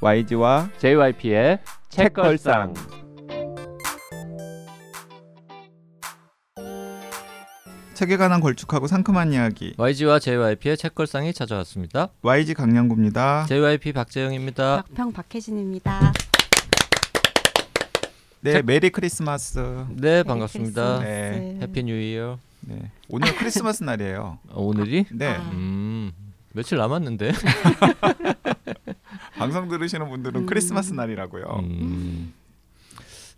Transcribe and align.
YG와 0.00 0.70
JYP의 0.78 1.58
책걸상. 1.88 2.74
책에 7.94 8.16
관한 8.16 8.40
걸쭉하고 8.40 8.86
상큼한 8.86 9.32
이야기 9.32 9.74
YG와 9.76 10.18
JYP의 10.20 10.76
책걸상이 10.78 11.34
찾아왔습니다. 11.34 12.08
YG 12.22 12.54
강양구입니다. 12.54 13.44
JYP 13.46 13.92
박재영입니다. 13.92 14.84
박평 14.88 15.12
박혜진입니다. 15.12 16.12
네 18.42 18.52
책- 18.52 18.64
Merry 18.64 18.88
Christmas. 18.88 19.84
네 19.90 20.22
반갑습니다. 20.22 21.00
네. 21.00 21.58
Happy 21.60 21.82
New 21.84 21.94
Year. 21.94 22.38
네 22.60 22.90
오늘 23.10 23.34
크리스마스 23.36 23.84
날이에요. 23.84 24.38
어, 24.48 24.62
오늘이? 24.62 25.04
네 25.12 25.26
아. 25.34 25.50
음 25.52 26.10
며칠 26.54 26.78
남았는데. 26.78 27.32
방송 29.40 29.68
들으시는 29.68 30.08
분들은 30.08 30.42
음. 30.42 30.46
크리스마스 30.46 30.92
날이라고요. 30.92 31.44
음. 31.62 32.34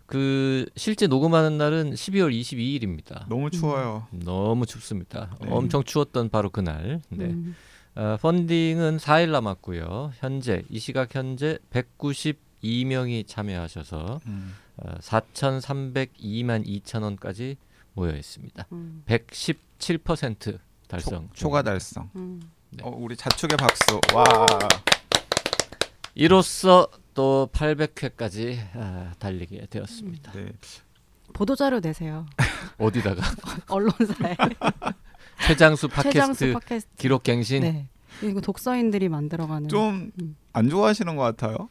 그 0.05 0.65
실제 0.75 1.07
녹음하는 1.07 1.57
날은 1.57 1.93
12월 1.93 2.37
22일입니다. 2.37 3.27
너무 3.29 3.49
추워요. 3.49 4.05
너무 4.11 4.65
춥습니다. 4.65 5.29
네. 5.41 5.47
엄청 5.49 5.83
추웠던 5.83 6.29
바로 6.29 6.49
그날. 6.49 7.01
네. 7.09 7.25
음. 7.25 7.55
어, 7.95 8.17
펀딩은 8.21 8.97
4일 8.97 9.31
남았고요. 9.31 10.11
현재 10.15 10.63
이 10.69 10.79
시각 10.79 11.15
현재 11.15 11.57
192명이 11.71 13.27
참여하셔서 13.27 14.19
음. 14.25 14.53
어, 14.77 14.95
4,302만 14.99 16.67
2천 16.67 17.03
원까지 17.03 17.55
모여 17.93 18.13
있습니다. 18.15 18.67
음. 18.73 19.03
117% 19.07 20.59
달성. 20.87 21.29
초, 21.33 21.45
초과 21.45 21.61
달성. 21.61 22.09
음. 22.17 22.41
네. 22.71 22.83
어, 22.83 22.89
우리 22.89 23.15
자축의 23.15 23.57
박수. 23.57 24.01
와. 24.13 24.25
이로써 26.15 26.87
또 27.13 27.49
800회까지 27.53 28.57
아, 28.75 29.11
달리게 29.19 29.67
되었습니다. 29.69 30.31
네. 30.33 30.51
보도 31.33 31.55
자료 31.55 31.79
내세요. 31.79 32.25
어디다가 32.77 33.21
언론사에 33.69 34.35
최장수 35.47 35.87
팟캐스트 35.89 36.53
팟캐스트. 36.53 36.95
기록 36.97 37.23
갱신. 37.23 37.61
네. 37.63 37.87
이거 38.21 38.39
독서인들이 38.41 39.09
만들어가는. 39.09 39.67
좀 39.69 40.11
음. 40.21 40.35
안 40.53 40.69
좋아하시는 40.69 41.15
것 41.15 41.23
같아요. 41.23 41.69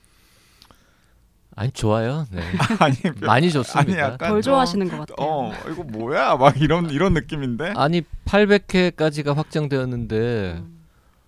아니 1.55 1.71
좋아요. 1.71 2.27
네. 2.31 2.41
아니 2.81 2.97
많이 3.21 3.51
좋습니다. 3.53 4.07
아니, 4.07 4.19
덜 4.19 4.29
좀- 4.43 4.53
좋아하시는 4.53 4.89
것 4.89 4.99
같아요. 5.07 5.17
어 5.29 5.53
이거 5.71 5.83
뭐야 5.85 6.37
막 6.37 6.61
이런 6.61 6.91
이런 6.91 7.13
느낌인데. 7.15 7.75
아니 7.77 8.03
800회까지가 8.25 9.35
확정되었는데 9.35 10.55
음. 10.59 10.83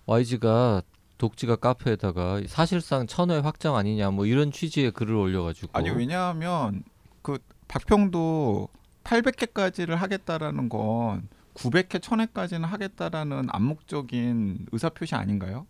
YG가 0.07 0.81
독지가 1.17 1.57
카페에다가 1.57 2.41
사실상 2.47 3.07
천회 3.07 3.39
확정 3.39 3.75
아니냐 3.75 4.11
뭐 4.11 4.25
이런 4.25 4.51
취지의 4.51 4.91
글을 4.91 5.15
올려가지고 5.15 5.69
아니 5.73 5.89
왜냐하면 5.89 6.83
그 7.21 7.39
박평도 7.67 8.69
800회까지를 9.03 9.95
하겠다라는 9.95 10.69
건 10.69 11.27
900회 11.55 11.99
1000회까지는 11.99 12.65
하겠다라는 12.65 13.47
암묵적인 13.49 14.67
의사 14.71 14.89
표시 14.89 15.15
아닌가요? 15.15 15.65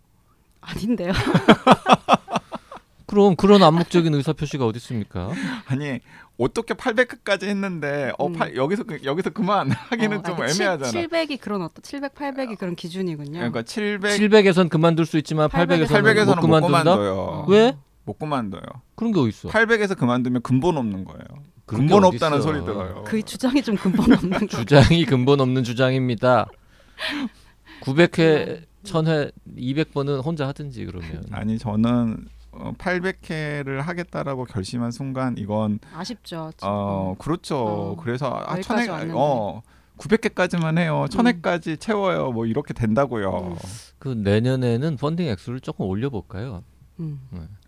아닌데요. 0.60 1.12
그럼 3.06 3.36
그런 3.36 3.62
암묵적인 3.62 4.12
의사 4.14 4.32
표시가 4.32 4.66
어디 4.66 4.78
있습니까? 4.78 5.30
아니 5.66 6.00
어떻게 6.38 6.74
800회까지 6.74 7.44
했는데 7.44 8.12
어 8.18 8.26
음. 8.26 8.32
팔- 8.32 8.56
여기서 8.56 8.82
그- 8.82 8.98
여기서 9.04 9.30
그만 9.30 9.70
하기는 9.70 10.18
어, 10.18 10.22
좀 10.22 10.34
아, 10.34 10.36
그 10.38 10.48
칠- 10.48 10.62
애매하잖아. 10.66 10.90
700이 11.08 11.40
그런 11.40 11.62
어떤 11.62 11.82
700, 11.82 12.14
800이 12.14 12.58
그런 12.58 12.74
기준이군요. 12.74 13.32
그러니까 13.38 13.62
700 13.62 14.18
700에선 14.20 14.68
그만둘 14.68 15.06
수 15.06 15.18
있지만 15.18 15.48
800에서는 15.48 15.86
800에서는 15.86 16.26
못못 16.26 16.40
그만둔다. 16.40 16.82
그만둬요. 16.82 17.44
왜? 17.48 17.76
못 18.04 18.18
그만둬요. 18.18 18.60
그런 18.96 19.12
게 19.12 19.20
어디 19.20 19.28
있어? 19.28 19.48
800에서 19.50 19.96
그만두면 19.96 20.42
근본 20.42 20.76
없는 20.76 21.04
거예요. 21.04 21.20
근본 21.64 22.04
없다는 22.04 22.38
있어. 22.38 22.46
소리 22.48 22.64
들어요. 22.64 23.02
그 23.06 23.22
주장이 23.22 23.62
좀 23.62 23.76
근본 23.76 24.12
없는 24.12 24.38
거. 24.40 24.46
주장이 24.46 25.04
근본 25.06 25.40
없는 25.40 25.64
주장입니다. 25.64 26.46
900회, 27.82 28.62
1000회, 28.84 29.32
200번은 29.56 30.24
혼자 30.24 30.46
하든지 30.48 30.84
그러면. 30.86 31.24
아니 31.32 31.58
저는 31.58 32.16
어, 32.18 32.35
800회를 32.78 33.78
하겠다라고 33.82 34.44
결심한 34.44 34.90
순간 34.90 35.36
이건 35.38 35.78
아쉽죠. 35.94 36.50
어 36.62 37.14
그렇죠. 37.18 37.56
어, 37.58 37.96
그래서 37.96 38.42
아 38.46 38.60
천회. 38.60 38.86
어 39.12 39.62
900회까지만 39.98 40.78
해요. 40.78 41.06
천회까지 41.10 41.78
채워요. 41.78 42.30
뭐 42.32 42.46
이렇게 42.46 42.74
된다고요. 42.74 43.30
음. 43.38 43.56
그 43.98 44.08
내년에는 44.08 44.96
펀딩 44.96 45.26
액수를 45.28 45.60
조금 45.60 45.86
올려볼까요? 45.86 46.62
음. 47.00 47.20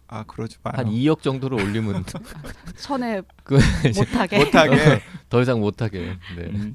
아 0.08 0.24
그러지 0.24 0.56
마요. 0.62 0.74
한 0.76 0.86
2억 0.86 1.22
정도로 1.22 1.56
올리면 1.56 2.04
천에 2.78 3.22
그 3.44 3.58
못하게. 3.96 4.38
못하게. 4.38 5.00
더 5.28 5.42
이상 5.42 5.60
못하게. 5.60 6.16
네. 6.36 6.44
음. 6.44 6.74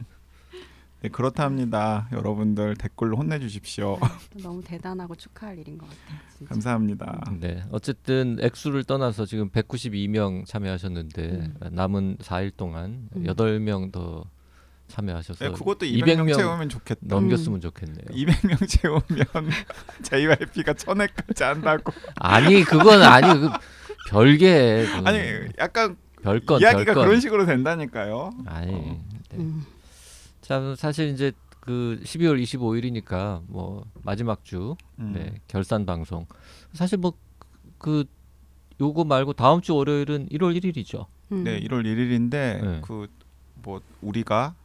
네, 1.03 1.09
그렇답니다. 1.09 2.07
여러분들 2.13 2.75
댓글로 2.77 3.17
혼내주십시오. 3.17 3.99
너무 4.41 4.63
대단하고 4.63 5.15
축하할 5.15 5.59
일인 5.59 5.77
것 5.77 5.85
같아요. 5.89 6.17
진짜. 6.37 6.53
감사합니다. 6.53 7.23
네. 7.41 7.61
어쨌든 7.71 8.37
액수를 8.39 8.85
떠나서 8.85 9.25
지금 9.25 9.49
192명 9.49 10.45
참여하셨는데 10.45 11.21
음. 11.23 11.55
남은 11.71 12.17
4일 12.21 12.55
동안 12.55 13.09
음. 13.17 13.23
8명 13.25 13.91
더 13.91 14.23
참여하셔서 14.87 15.43
네, 15.43 15.51
그것도 15.51 15.85
200명, 15.85 16.23
200명 16.29 16.35
채우면 16.37 16.69
좋겠다. 16.69 17.01
넘겼으면 17.03 17.59
좋겠네요. 17.59 18.05
200명 18.09 18.69
채우면 18.69 19.51
JYP가 20.03 20.73
천회까지 20.73 21.43
한다고. 21.43 21.91
아니 22.15 22.63
그건 22.63 23.01
아니 23.01 23.41
그 23.41 23.49
별개 24.09 24.87
아니 25.03 25.19
약간 25.59 25.97
별건 26.21 26.61
이야기가 26.61 26.85
별건 26.85 27.05
그런 27.07 27.19
식으로 27.19 27.45
된다니까요. 27.45 28.31
아니 28.45 28.73
어. 28.73 29.03
네. 29.31 29.37
음. 29.37 29.65
참 30.43 30.75
사실 30.75 31.09
이제 31.09 31.31
그 31.59 31.99
12월 32.03 32.41
25일이니까 32.43 33.41
뭐 33.47 33.85
마지막 34.03 34.43
주 34.43 34.75
음. 34.99 35.13
네, 35.15 35.33
결산 35.47 35.85
방송 35.85 36.25
사실 36.73 36.97
뭐 36.99 37.13
그 37.79 38.05
요거 38.79 39.03
말고 39.03 39.33
다음 39.33 39.59
주 39.59 39.75
월요일은 39.75 40.29
1월 40.29 40.57
1일이죠. 40.57 41.05
음. 41.33 41.43
네, 41.43 41.59
1월 41.59 41.83
1일인데 41.83 42.29
네. 42.31 42.81
그뭐 42.81 43.81
우리가 44.01 44.55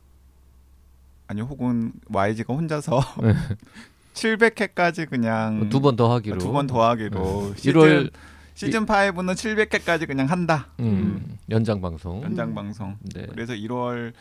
아니 1.26 1.40
혹은 1.40 1.92
YG가 2.08 2.54
혼자서 2.54 3.00
네. 3.20 3.34
700회까지 4.14 5.08
그냥 5.10 5.68
두 5.68 5.80
번 5.80 5.96
더 5.96 6.12
하기로 6.14 6.38
두 6.38 6.52
번 6.52 6.66
더 6.68 6.84
하기로 6.88 7.54
시즌 7.56 7.72
1월 7.72 8.12
시즌 8.54 8.86
5는 8.86 9.34
700회까지 9.34 10.06
그냥 10.06 10.28
한다. 10.30 10.68
음, 10.80 11.38
연장 11.50 11.80
방송. 11.80 12.22
연장 12.22 12.50
음. 12.50 12.54
방송. 12.54 12.96
네. 13.14 13.26
그래서 13.30 13.52
1월 13.54 14.12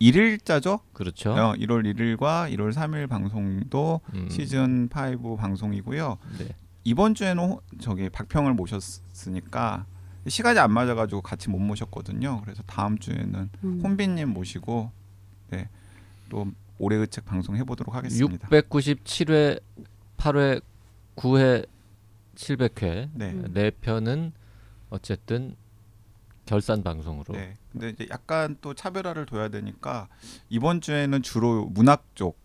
1일자죠? 0.00 0.80
그렇죠. 0.92 1.32
어, 1.32 1.54
1월 1.54 1.82
1일과 1.94 2.52
1월 2.54 2.72
3일 2.72 3.08
방송도 3.08 4.00
음, 4.14 4.28
시즌 4.30 4.88
5 5.22 5.36
방송이고요. 5.36 6.18
네. 6.38 6.48
이번 6.84 7.14
주에는 7.14 7.42
호- 7.42 7.62
저기 7.80 8.08
박평을 8.08 8.54
모셨으니까 8.54 9.86
시간이 10.26 10.58
안 10.58 10.72
맞아가지고 10.72 11.22
같이 11.22 11.48
못 11.50 11.58
모셨거든요. 11.58 12.40
그래서 12.42 12.62
다음 12.66 12.98
주에는 12.98 13.50
음. 13.64 13.80
혼비님 13.82 14.28
모시고 14.30 14.90
네, 15.50 15.68
또 16.28 16.46
올해의 16.78 17.08
책 17.08 17.24
방송 17.24 17.56
해보도록 17.56 17.94
하겠습니다. 17.94 18.48
697회, 18.48 19.60
8회, 20.16 20.62
9회, 21.16 21.66
700회 22.36 23.10
네, 23.14 23.30
음. 23.32 23.50
네 23.52 23.70
편은 23.70 24.32
어쨌든 24.90 25.56
결산 26.48 26.82
방송으로 26.82 27.34
네. 27.34 27.58
근데 27.70 27.90
이제 27.90 28.06
약간 28.10 28.56
또 28.62 28.72
차별화를 28.72 29.26
둬야 29.26 29.48
되니까 29.50 30.08
이번 30.48 30.80
주에는 30.80 31.22
주로 31.22 31.66
문학 31.66 32.06
쪽 32.14 32.38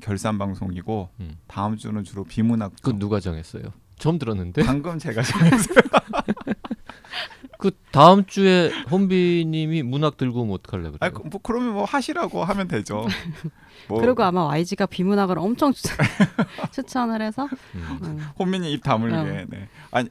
결산 0.00 0.38
방송이고 0.38 1.10
음. 1.20 1.36
다음 1.46 1.76
주는 1.76 2.02
주로 2.04 2.24
비문학 2.24 2.72
그 2.82 2.92
쪽. 2.92 2.98
누가 2.98 3.20
정했어요? 3.20 3.64
처음 3.98 4.18
들었는데 4.18 4.62
방금 4.64 4.98
제가 4.98 5.22
정했어요. 5.22 5.76
그 7.58 7.72
다음 7.90 8.24
주에 8.24 8.70
혼비님이 8.90 9.82
문학 9.82 10.16
들고 10.16 10.42
오면 10.42 10.54
어떡할래 10.54 10.82
그래요? 10.90 10.98
아, 11.00 11.10
그- 11.10 11.26
뭐 11.28 11.40
그러면 11.42 11.74
뭐 11.74 11.84
하시라고 11.84 12.42
하면 12.44 12.68
되죠. 12.68 13.04
뭐 13.88 14.00
그리고 14.00 14.22
아마 14.22 14.44
YG가 14.44 14.86
비문학을 14.86 15.38
엄청 15.38 15.72
추- 15.72 15.82
추천을 16.72 17.20
해서 17.20 17.48
음. 17.74 17.98
음. 18.02 18.26
혼민이 18.38 18.72
입 18.72 18.82
다물게. 18.82 19.14
어. 19.16 19.24
네. 19.48 19.68
아니 19.90 20.08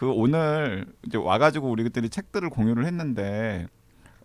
그 0.00 0.10
오늘 0.10 0.86
이제 1.06 1.18
와가지고 1.18 1.68
우리들이 1.70 2.08
책들을 2.08 2.48
공유를 2.48 2.86
했는데 2.86 3.66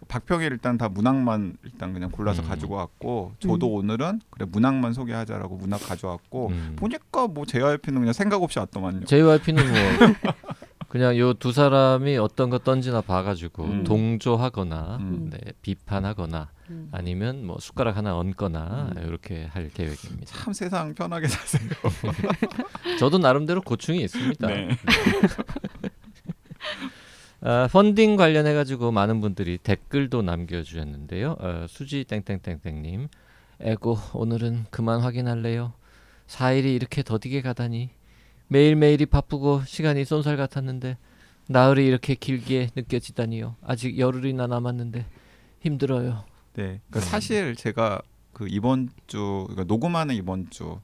박평이 0.07 0.45
일단 0.45 0.77
다 0.77 0.87
문학만 0.87 1.57
일단 1.65 1.91
그냥 1.91 2.11
골라서 2.11 2.43
음. 2.43 2.47
가지고 2.47 2.75
왔고 2.75 3.33
저도 3.39 3.67
음. 3.67 3.79
오늘은 3.79 4.21
그래 4.29 4.45
문학만 4.49 4.93
소개하자라고 4.93 5.57
문학 5.57 5.81
가져왔고 5.81 6.47
음. 6.47 6.73
보니까 6.77 7.27
뭐 7.27 7.45
JYP는 7.45 7.99
그냥 7.99 8.13
생각 8.13 8.41
없이 8.41 8.57
왔더만요. 8.57 9.03
JYP는 9.03 9.63
뭐 9.67 9.75
그냥 10.95 11.17
요 11.17 11.33
두 11.33 11.51
사람이 11.51 12.15
어떤 12.17 12.49
거 12.49 12.57
던지나 12.57 13.01
봐가지고 13.01 13.63
음. 13.65 13.83
동조하거나 13.83 14.97
음. 15.01 15.29
네, 15.29 15.51
비판하거나 15.61 16.49
음. 16.69 16.87
아니면 16.93 17.45
뭐 17.45 17.57
숟가락 17.59 17.97
하나 17.97 18.17
얹거나 18.17 18.93
음. 18.95 19.03
이렇게 19.05 19.43
할 19.43 19.67
계획입니다. 19.67 20.25
참 20.25 20.53
세상 20.53 20.93
편하게 20.95 21.27
사세요. 21.27 21.69
저도 22.97 23.17
나름대로 23.17 23.61
고충이 23.61 24.01
있습니다. 24.05 24.47
네. 24.47 24.69
아, 27.41 27.67
펀딩 27.73 28.15
관련해 28.15 28.53
가지고 28.53 28.93
많은 28.93 29.19
분들이 29.19 29.57
댓글도 29.57 30.21
남겨주셨는데요. 30.21 31.35
어, 31.39 31.65
수지 31.67 32.05
땡땡땡땡님, 32.05 33.09
에고 33.59 33.97
오늘은 34.13 34.67
그만 34.69 35.01
확인할래요. 35.01 35.73
4일이 36.27 36.73
이렇게 36.73 37.03
더디게 37.03 37.41
가다니 37.41 37.89
매일 38.47 38.75
매일이 38.75 39.05
바쁘고 39.05 39.63
시간이 39.65 40.05
쏜살 40.05 40.37
같았는데 40.37 40.97
나흘이 41.47 41.85
이렇게 41.85 42.15
길게 42.15 42.69
느껴지다니요. 42.75 43.55
아직 43.61 43.97
열흘이나 43.97 44.47
남았는데 44.47 45.05
힘들어요. 45.61 46.23
네. 46.53 46.81
그러니까 46.89 46.99
사실 47.01 47.55
제가 47.55 48.01
그 48.33 48.47
이번 48.49 48.89
주 49.07 49.45
그러니까 49.47 49.63
녹음하는 49.65 50.15
이번 50.15 50.49
주 50.49 50.79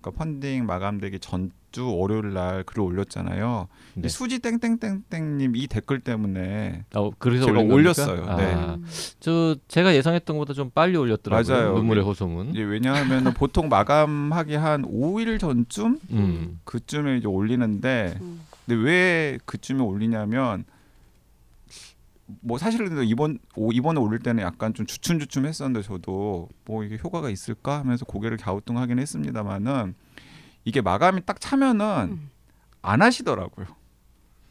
그러니까 0.00 0.24
펀딩 0.24 0.66
마감되기 0.66 1.18
전주 1.20 1.92
월요일 1.94 2.32
날 2.32 2.62
글을 2.64 2.82
올렸잖아요. 2.82 3.68
네. 3.94 4.06
이 4.06 4.08
수지 4.08 4.38
땡땡땡땡님 4.38 5.56
이 5.56 5.66
댓글 5.66 6.00
때문에 6.00 6.84
어, 6.94 7.10
그래서 7.18 7.46
제가? 7.46 7.60
올렸어요. 7.60 8.24
아, 8.26 8.36
네. 8.36 8.54
음. 8.54 8.84
저 9.20 9.56
제가 9.68 9.94
예상했던 9.94 10.36
것보다 10.36 10.54
좀 10.54 10.70
빨리 10.70 10.96
올렸더라고요. 10.96 11.56
맞아요. 11.56 11.74
눈물의 11.74 12.04
호소문. 12.04 12.50
이제 12.50 12.62
왜냐하면 12.62 13.24
보통 13.34 13.68
마감하기 13.68 14.54
한 14.54 14.82
5일 14.82 15.38
전쯤 15.40 15.98
음. 16.10 16.60
그쯤에 16.64 17.18
이제 17.18 17.26
올리는데 17.26 18.16
음. 18.20 18.40
근데 18.66 18.82
왜 18.82 19.38
그쯤에 19.44 19.80
올리냐면 19.80 20.64
뭐 22.40 22.58
사실은 22.58 23.04
이번 23.04 23.38
오, 23.56 23.72
이번에 23.72 23.98
올릴 24.00 24.18
때는 24.20 24.42
약간 24.42 24.74
좀 24.74 24.84
주춤주춤 24.86 25.46
했었는데 25.46 25.86
저도 25.86 26.48
뭐 26.66 26.84
이게 26.84 26.98
효과가 27.02 27.30
있을까 27.30 27.78
하면서 27.78 28.04
고개를 28.04 28.36
갸우뚱하긴 28.36 28.98
했습니다만은 28.98 29.94
이게 30.64 30.80
마감이 30.82 31.22
딱 31.24 31.40
차면은 31.40 31.86
음. 32.12 32.30
안 32.82 33.00
하시더라고요. 33.02 33.66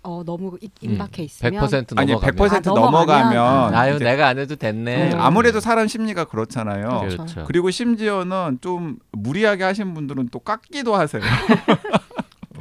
어 0.03 0.23
너무 0.25 0.51
음. 0.53 0.57
이- 0.61 0.69
임박해 0.81 1.23
있으면 1.23 1.61
100% 1.67 1.97
아니 1.99 2.13
넘어가면 2.13 2.35
100% 2.49 2.53
아, 2.53 2.59
넘어가면, 2.73 3.35
넘어가면? 3.35 3.75
아유 3.75 3.95
이제 3.95 4.05
내가 4.05 4.27
안 4.27 4.39
해도 4.39 4.55
됐네. 4.55 5.09
네, 5.09 5.15
아무래도 5.15 5.59
사람 5.59 5.87
심리가 5.87 6.23
그렇잖아요. 6.25 6.87
그렇죠. 6.99 7.17
그렇죠. 7.17 7.43
그리고 7.45 7.69
심지어는 7.69 8.59
좀 8.61 8.97
무리하게 9.11 9.63
하신 9.65 9.93
분들은 9.93 10.29
또 10.29 10.39
깎기도 10.39 10.95
하세요. 10.95 11.21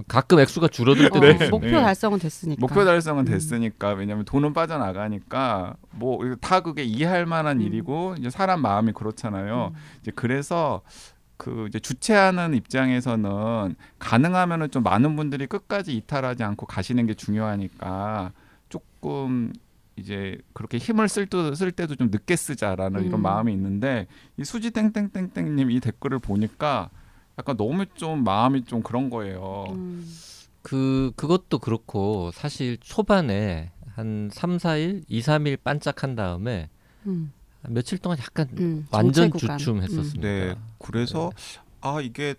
가끔 0.08 0.38
액수가 0.38 0.69
줄어들 0.69 1.11
때도 1.11 1.26
어, 1.26 1.31
있습니다. 1.31 1.50
목표 1.50 1.67
네. 1.67 1.73
달성은 1.82 2.19
됐으니까. 2.20 2.61
목표 2.61 2.85
달성은 2.85 3.25
음. 3.26 3.32
됐으니까 3.32 3.91
왜냐하면 3.94 4.25
돈은 4.25 4.53
빠져나가니까 4.53 5.75
뭐 5.93 6.19
다 6.41 6.61
그게 6.61 6.85
이해할 6.85 7.26
만한 7.26 7.58
음. 7.58 7.62
일이고 7.62 8.14
이제 8.19 8.31
사람 8.31 8.61
마음이 8.62 8.93
그렇잖아요. 8.93 9.73
음. 9.75 9.81
이제 10.03 10.12
그래서 10.14 10.82
그 11.37 11.67
이제 11.69 11.79
주최하는 11.79 12.55
입장에서는 12.55 13.75
가능하면은 13.99 14.70
좀 14.70 14.82
많은 14.82 15.17
분들이 15.17 15.47
끝까지 15.47 15.94
이탈하지 15.97 16.43
않고 16.44 16.67
가시는 16.67 17.06
게 17.06 17.14
중요하니까 17.14 18.32
조금 18.69 19.53
이제 19.97 20.38
그렇게 20.53 20.79
힘을 20.79 21.08
쓸, 21.08 21.26
때, 21.26 21.55
쓸 21.55 21.73
때도 21.73 21.94
좀 21.97 22.08
늦게 22.11 22.37
쓰자라는 22.37 23.05
이런 23.05 23.20
음. 23.20 23.23
마음이 23.23 23.53
있는데 23.53 24.06
이 24.37 24.44
수지 24.44 24.70
땡땡땡땡님 24.70 25.70
이 25.70 25.81
댓글을 25.81 26.19
보니까 26.20 26.91
약간 27.38 27.56
너무 27.56 27.86
좀 27.94 28.24
마음이 28.24 28.64
좀 28.64 28.82
그런 28.82 29.10
거예요. 29.10 29.66
음. 29.70 30.06
그 30.62 31.12
그것도 31.16 31.58
그렇고 31.58 32.30
사실 32.32 32.76
초반에 32.78 33.70
한 33.94 34.30
3, 34.32 34.56
4일, 34.56 35.04
2, 35.08 35.20
3일 35.20 35.62
반짝한 35.62 36.16
다음에 36.16 36.68
음. 37.06 37.32
며칠 37.68 37.98
동안 37.98 38.18
약간 38.18 38.48
음. 38.58 38.86
완전. 38.90 39.30
주춤했었습니다. 39.32 40.20
네, 40.20 40.54
그래서 40.78 41.30
아 41.80 42.00
이게 42.00 42.34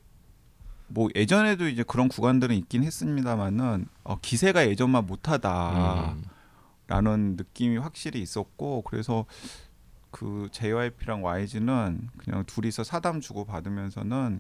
뭐 0.88 1.10
예전에도 1.16 1.68
이제 1.68 1.84
그런 1.84 2.08
구간들은 2.08 2.56
있긴 2.56 2.84
했습니다만은 2.84 3.88
어, 4.04 4.20
기세가 4.22 4.68
예전만 4.68 5.06
못하다라는 5.06 6.18
음. 6.90 7.36
느낌이 7.38 7.78
확실히 7.78 8.22
있었고 8.22 8.84
그래서 8.84 9.26
그 10.12 10.48
JYP랑 10.52 11.24
YG는 11.24 12.10
그냥 12.18 12.44
둘이서 12.46 12.84
사담 12.84 13.20
주고 13.20 13.46
받으면서는 13.46 14.40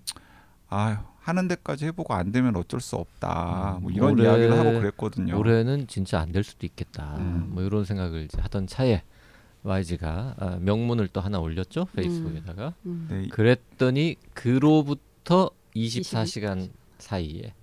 아 0.70 1.06
하는 1.20 1.48
데까지 1.48 1.86
해보고 1.88 2.14
안 2.14 2.32
되면 2.32 2.56
어쩔 2.56 2.80
수 2.80 2.96
없다 2.96 3.78
음, 3.78 3.82
뭐 3.84 3.92
이런 3.92 4.12
올해- 4.14 4.24
이야기를 4.24 4.58
하고 4.60 4.72
그랬거든요. 4.80 5.38
올해는 5.38 5.88
진짜 5.88 6.20
안 6.20 6.32
될 6.32 6.44
수도 6.44 6.66
있겠다. 6.66 7.16
음. 7.18 7.50
뭐 7.54 7.64
이런 7.64 7.84
생각을 7.86 8.24
이제 8.24 8.40
하던 8.42 8.68
차에 8.68 9.04
YG가 9.64 10.36
아, 10.38 10.58
명문을 10.62 11.10
또 11.10 11.20
하나 11.20 11.40
올렸죠 11.40 11.86
페이스북에다가. 11.96 12.74
음. 12.86 13.08
네, 13.10 13.24
이- 13.24 13.30
그랬더니 13.30 14.16
그로부터 14.34 15.50
24시간 15.76 16.70
사이에 17.00 17.54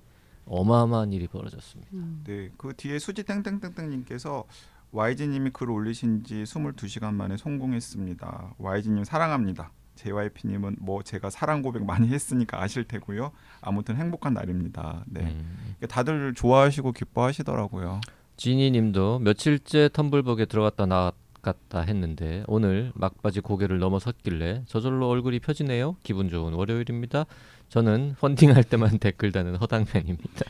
어마어마한 0.47 1.13
일이 1.13 1.27
벌어졌습니다. 1.27 1.91
음. 1.95 2.23
네, 2.27 2.51
그 2.59 2.75
뒤에 2.77 2.99
수지 2.99 3.23
땡땡땡땡님께서 3.23 4.45
YG님이 4.93 5.51
글 5.51 5.71
올리신 5.71 6.25
지 6.25 6.45
22시간 6.45 7.15
만에 7.15 7.37
성공했습니다. 7.37 8.55
YG님 8.59 9.05
사랑합니다. 9.05 9.73
JYP님은 9.97 10.77
뭐 10.81 11.03
제가 11.03 11.31
사랑 11.31 11.63
고백 11.63 11.85
많이 11.85 12.09
했으니까 12.09 12.63
아실 12.63 12.85
테고요. 12.85 13.33
아무튼 13.61 13.97
행복한 13.97 14.35
날입니다. 14.35 15.05
네, 15.07 15.21
음. 15.23 15.75
다들 15.89 16.35
좋아하시고 16.35 16.93
기뻐하시더라고요. 16.93 18.01
지니님도 18.37 19.21
며칠째 19.21 19.89
텀블벅에 19.89 20.49
들어갔다 20.49 20.87
나갔다 20.87 21.81
했는데 21.81 22.43
오늘 22.49 22.93
막바지 22.95 23.41
고개를 23.41 23.79
넘어섰길래 23.79 24.65
저절로 24.67 25.09
얼굴이 25.09 25.39
펴지네요. 25.41 25.97
기분 26.03 26.29
좋은 26.29 26.53
월요일입니다. 26.53 27.27
저는 27.69 28.17
펀딩할 28.21 28.65
때만 28.65 28.99
댓글 29.01 29.33
다는 29.33 29.57
허당맨입니다. 29.57 30.45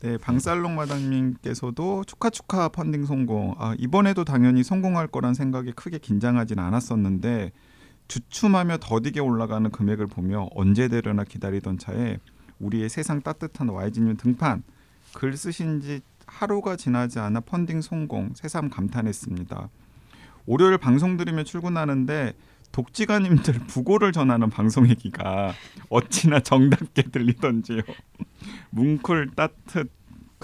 네, 0.00 0.18
방살롱 0.18 0.74
마당님께서도 0.74 2.04
축하 2.04 2.28
축하 2.28 2.68
펀딩 2.68 3.06
성공. 3.06 3.54
아, 3.58 3.74
이번에도 3.78 4.24
당연히 4.24 4.62
성공할 4.62 5.06
거란 5.08 5.32
생각에 5.32 5.72
크게 5.72 5.98
긴장하진 5.98 6.58
않았었는데 6.58 7.52
주춤하며 8.08 8.78
더디게 8.80 9.20
올라가는 9.20 9.68
금액을 9.70 10.06
보며 10.06 10.48
언제 10.54 10.88
되려나 10.88 11.24
기다리던 11.24 11.78
차에 11.78 12.18
우리의 12.58 12.88
세상 12.88 13.22
따뜻한 13.22 13.70
YG님 13.70 14.16
등판 14.16 14.62
글 15.14 15.36
쓰신 15.36 15.80
지 15.80 16.00
하루가 16.26 16.76
지나지 16.76 17.18
않아 17.18 17.40
펀딩 17.40 17.80
성공 17.80 18.32
새삼 18.34 18.70
감탄했습니다. 18.70 19.68
월요일 20.46 20.78
방송 20.78 21.16
들으며 21.16 21.44
출근하는데 21.44 22.34
독지가님들 22.72 23.60
부고를 23.68 24.12
전하는 24.12 24.50
방송 24.50 24.88
얘기가 24.88 25.54
어찌나 25.88 26.40
정답게 26.40 27.02
들리던지요. 27.02 27.82
뭉클 28.70 29.30
따뜻 29.36 29.90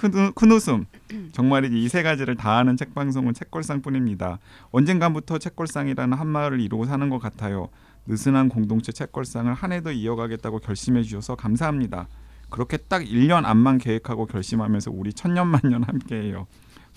큰, 0.01 0.53
웃음 0.53 0.87
정말이지 1.33 1.79
이세 1.83 2.03
가지를 2.03 2.35
다 2.35 2.57
하는 2.57 2.77
책 2.79 2.95
방송은 2.95 3.35
책걸상뿐입니다. 3.35 4.39
언젠간부터 4.71 5.37
책걸상이라는 5.37 6.17
한 6.17 6.27
마을을 6.27 6.61
이루고 6.61 6.87
사는 6.87 7.11
것 7.11 7.19
같아요. 7.19 7.69
느슨한 8.07 8.49
공동체 8.49 8.93
책걸상을 8.93 9.53
한 9.53 9.73
해도 9.73 9.93
이어가겠다고 9.93 10.61
결심해 10.61 11.03
주셔서 11.03 11.35
감사합니다. 11.35 12.09
그렇게 12.49 12.79
딱 12.79 13.03
1년 13.03 13.45
안만 13.45 13.77
계획하고 13.77 14.25
결심하면서 14.25 14.91
우리 14.91 15.13
천년만년 15.13 15.85
함께해요. 15.85 16.47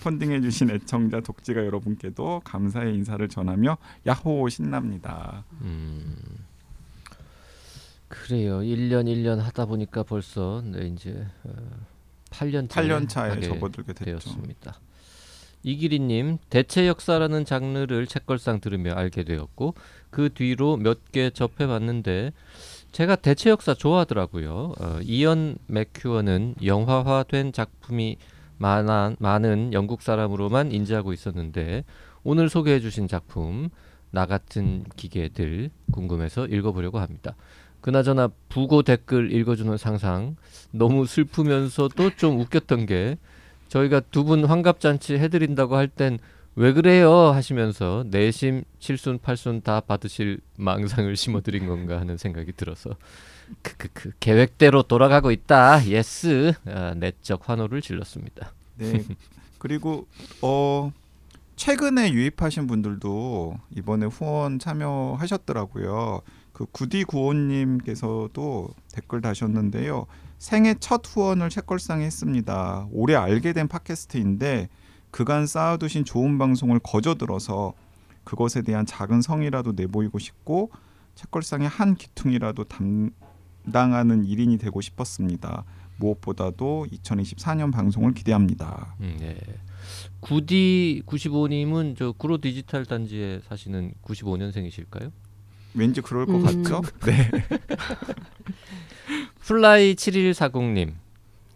펀딩해 0.02 0.40
주신 0.40 0.70
애청자 0.70 1.20
독지가 1.20 1.64
여러분께도 1.64 2.40
감사의 2.42 2.94
인사를 2.94 3.28
전하며 3.28 3.76
야호 4.06 4.48
신납니다. 4.48 5.44
음. 5.60 6.16
그래요. 8.08 8.60
1년 8.60 9.04
1년 9.04 9.38
하다 9.38 9.66
보니까 9.66 10.04
벌써 10.04 10.62
네, 10.64 10.86
이제 10.86 11.26
어, 11.44 11.52
8년 12.38 12.68
8년 12.68 13.08
차에 13.08 13.40
접어들게. 13.40 13.92
되었습니다. 13.92 14.80
이기리님 15.62 16.38
대체 16.50 16.86
역사라는 16.88 17.44
장르를 17.46 18.06
책걸상 18.06 18.60
들으며 18.60 18.92
알게 18.92 19.24
되었고 19.24 19.74
그 20.10 20.28
뒤로 20.32 20.76
몇 20.76 20.98
개 21.10 21.30
접해봤는데 21.30 22.32
제가 22.92 23.16
대체 23.16 23.50
역사 23.50 23.72
좋아하더라고요. 23.74 24.74
어, 24.78 24.98
이언 25.02 25.56
맥큐어는 25.66 26.56
영화화된 26.64 27.52
작품이 27.52 28.18
많아, 28.58 29.16
많은 29.18 29.72
영국 29.72 30.02
사람으로만 30.02 30.70
인지하고 30.70 31.12
있었는데 31.12 31.84
오늘 32.22 32.48
소개해주신 32.48 33.08
작품 33.08 33.70
나 34.10 34.26
같은 34.26 34.84
기계들 34.96 35.70
궁금해서 35.92 36.46
읽어보려고 36.46 37.00
합니다. 37.00 37.34
그나저나 37.84 38.30
부고 38.48 38.82
댓글 38.82 39.30
읽어주는 39.30 39.76
상상 39.76 40.36
너무 40.70 41.04
슬프면서도 41.06 42.16
좀 42.16 42.40
웃겼던 42.40 42.86
게 42.86 43.18
저희가 43.68 44.00
두 44.00 44.24
분 44.24 44.46
환갑잔치 44.46 45.18
해드린다고 45.18 45.76
할 45.76 45.88
땐 45.88 46.18
왜 46.56 46.72
그래요 46.72 47.12
하시면서 47.32 48.04
내심 48.08 48.62
칠순 48.78 49.18
팔순 49.18 49.60
다 49.60 49.80
받으실 49.80 50.38
망상을 50.56 51.14
심어드린 51.14 51.66
건가 51.66 52.00
하는 52.00 52.16
생각이 52.16 52.52
들어서 52.52 52.96
크크크 53.60 54.12
계획대로 54.18 54.82
돌아가고 54.84 55.30
있다 55.30 55.86
yes 55.86 56.54
아, 56.64 56.94
내적 56.96 57.50
환호를 57.50 57.82
질렀습니다. 57.82 58.52
네. 58.78 59.04
그리고 59.58 60.06
어 60.40 60.90
최근에 61.56 62.12
유입하신 62.12 62.66
분들도 62.66 63.58
이번에 63.76 64.06
후원 64.06 64.58
참여하셨더라고요. 64.58 66.22
그 66.54 66.66
구디 66.70 67.02
구호님께서도 67.04 68.68
댓글 68.92 69.20
다셨는데요. 69.20 70.06
생애 70.38 70.74
첫 70.78 71.02
후원을 71.04 71.50
책걸상에 71.50 72.04
했습니다. 72.04 72.86
올해 72.92 73.16
알게 73.16 73.52
된 73.52 73.66
팟캐스트인데 73.66 74.68
그간 75.10 75.46
쌓아두신 75.46 76.04
좋은 76.04 76.38
방송을 76.38 76.78
거저 76.78 77.16
들어서 77.16 77.74
그것에 78.22 78.62
대한 78.62 78.86
작은 78.86 79.20
성이라도 79.20 79.72
내보이고 79.72 80.18
싶고 80.18 80.70
책걸상의 81.16 81.68
한 81.68 81.96
기퉁이라도 81.96 82.64
담당하는 82.64 84.24
일인이 84.24 84.56
되고 84.56 84.80
싶었습니다. 84.80 85.64
무엇보다도 85.96 86.86
2024년 86.92 87.72
방송을 87.72 88.14
기대합니다. 88.14 88.94
음, 89.00 89.16
네. 89.18 89.36
구디 90.20 91.02
95님은 91.06 91.96
저 91.96 92.12
구로 92.12 92.38
디지털 92.38 92.86
단지에 92.86 93.40
사시는 93.48 93.94
95년생이실까요? 94.02 95.10
왠지 95.74 96.00
그럴 96.00 96.26
것 96.26 96.34
음. 96.34 96.62
같죠? 96.62 96.82
네. 97.04 97.30
Fly 99.40 99.94
7140님 99.94 100.94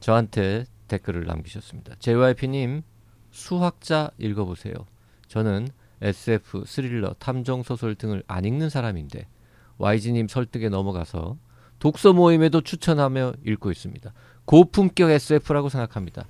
저한테 0.00 0.66
댓글을 0.88 1.26
남기셨습니다. 1.26 1.94
JYP님 1.98 2.82
수확자 3.30 4.10
읽어보세요. 4.18 4.74
저는 5.28 5.68
SF, 6.00 6.64
스릴러, 6.66 7.14
탐정 7.18 7.62
소설 7.62 7.94
등을 7.94 8.22
안 8.26 8.44
읽는 8.44 8.70
사람인데 8.70 9.26
YG님 9.78 10.28
설득에 10.28 10.68
넘어가서 10.68 11.36
독서 11.78 12.12
모임에도 12.12 12.60
추천하며 12.60 13.34
읽고 13.46 13.70
있습니다. 13.70 14.12
고품격 14.44 15.10
SF라고 15.10 15.68
생각합니다. 15.68 16.24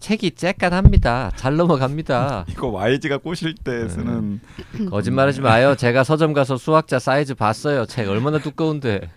책이 0.00 0.30
쬐깐합니다. 0.30 1.30
잘 1.36 1.56
넘어갑니다. 1.56 2.46
이거 2.50 2.68
YG가 2.68 3.18
꼬실 3.18 3.54
때 3.54 3.88
쓰는 3.88 4.40
거짓말하지 4.88 5.42
마요. 5.42 5.74
제가 5.76 6.04
서점 6.04 6.32
가서 6.32 6.56
수학자 6.56 6.98
사이즈 6.98 7.34
봤어요. 7.34 7.86
책 7.86 8.08
얼마나 8.08 8.38
두꺼운데. 8.38 9.10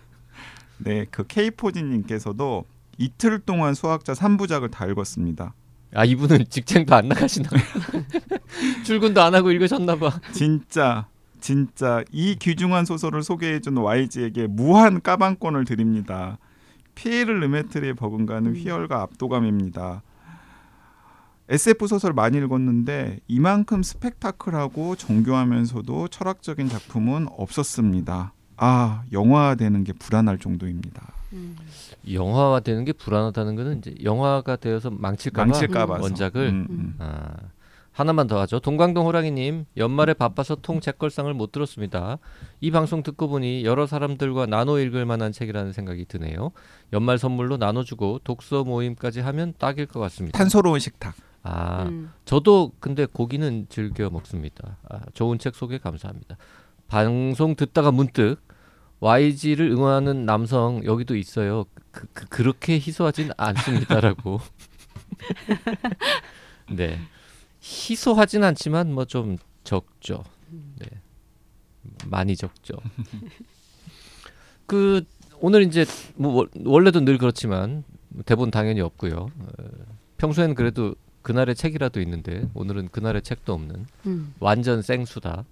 네, 0.78 1.06
그 1.10 1.26
케이포지님께서도 1.26 2.66
이틀 2.98 3.40
동안 3.40 3.74
수학자 3.74 4.14
3부작을 4.14 4.70
다 4.70 4.86
읽었습니다. 4.86 5.54
아 5.96 6.06
이분은 6.06 6.46
직장도 6.50 6.94
안 6.96 7.08
나가시나? 7.08 7.50
출근도 8.84 9.22
안 9.22 9.34
하고 9.36 9.52
읽으셨나 9.52 9.96
봐. 9.96 10.12
진짜 10.32 11.08
진짜 11.40 12.04
이 12.12 12.36
귀중한 12.36 12.86
소설을 12.86 13.24
소개해준 13.24 13.78
YG에게 13.78 14.48
무한 14.48 15.02
까방권을 15.02 15.66
드립니다. 15.66 16.40
피에르 16.96 17.32
르메트리의 17.32 17.96
버금가는 17.96 18.52
음. 18.52 18.56
휘열과 18.56 19.02
압도감입니다. 19.02 20.04
SF 21.50 21.88
소설 21.88 22.14
많이 22.14 22.38
읽었는데 22.38 23.20
이만큼 23.28 23.84
스펙타클하고 23.84 24.96
정교하면서도 24.96 26.08
철학적인 26.08 26.70
작품은 26.70 27.28
없었습니다. 27.38 28.34
아 28.58 29.04
영화되는 29.12 29.84
게 29.84 29.94
불안할 29.94 30.38
정도입니다. 30.38 31.12
음. 31.34 31.56
영화화 32.12 32.60
되는 32.60 32.86
게 32.86 32.94
불안하다는 32.94 33.56
거는 33.56 33.78
이제 33.80 33.96
영화가 34.04 34.56
되어서 34.58 34.90
망칠까봐 34.90 35.46
망칠까봐 35.46 35.98
원작을 36.00 36.50
음, 36.50 36.68
음. 36.70 36.96
아, 37.00 37.34
하나만 37.92 38.28
더 38.28 38.40
하죠. 38.42 38.60
동광동 38.60 39.06
호랑이님 39.06 39.66
연말에 39.78 40.14
바빠서 40.14 40.56
통 40.56 40.80
책걸상을 40.80 41.32
못 41.34 41.52
들었습니다. 41.52 42.18
이 42.62 42.72
방송 42.72 43.04
듣고 43.04 43.28
보니 43.28 43.66
여러 43.66 43.86
사람들과 43.86 44.46
나눠 44.46 44.80
읽을 44.80 45.06
만한 45.06 45.32
책이라는 45.32 45.74
생각이 45.74 46.06
드네요. 46.06 46.52
연말 46.92 47.18
선물로 47.18 47.58
나눠주고 47.58 48.20
독서 48.24 48.64
모임까지 48.64 49.20
하면 49.22 49.54
딱일 49.58 49.86
것 49.86 50.00
같습니다. 50.00 50.38
탄소로운 50.38 50.80
식탁. 50.80 51.16
아 51.44 51.84
음. 51.84 52.12
저도 52.26 52.72
근데 52.80 53.06
고기는 53.06 53.68
즐겨 53.70 54.10
먹습니다. 54.10 54.78
아, 54.90 55.02
좋은 55.14 55.38
책 55.40 55.56
소개 55.56 55.78
감사합니다. 55.78 56.38
방송 56.88 57.56
듣다가 57.56 57.92
문득 57.92 58.38
YG를 59.02 59.70
응원하는 59.72 60.26
남성 60.26 60.82
여기도 60.86 61.18
있어요. 61.18 61.66
그, 61.92 62.08
그, 62.14 62.26
그렇게 62.28 62.76
희소하진 62.76 63.32
않습니다라고. 63.38 64.40
네, 66.72 66.98
희소하진 67.62 68.44
않지만 68.44 68.94
뭐 68.94 69.06
좀 69.06 69.38
적죠. 69.64 70.24
네, 70.80 70.88
많이 72.08 72.36
적죠. 72.36 72.76
그 74.66 75.04
오늘 75.40 75.64
이제 75.64 75.86
뭐 76.16 76.34
월- 76.34 76.50
원래도 76.66 77.02
늘 77.02 77.18
그렇지만 77.18 77.84
대본 78.26 78.52
당연히 78.52 78.82
없고요. 78.82 79.14
어, 79.16 79.54
평소에는 80.18 80.56
그래도 80.56 80.96
그날의 81.24 81.56
책이라도 81.56 82.00
있는데 82.02 82.48
오늘은 82.54 82.90
그날의 82.90 83.22
책도 83.24 83.54
없는 83.54 83.86
음. 84.06 84.34
완전 84.40 84.82
생수다. 84.82 85.46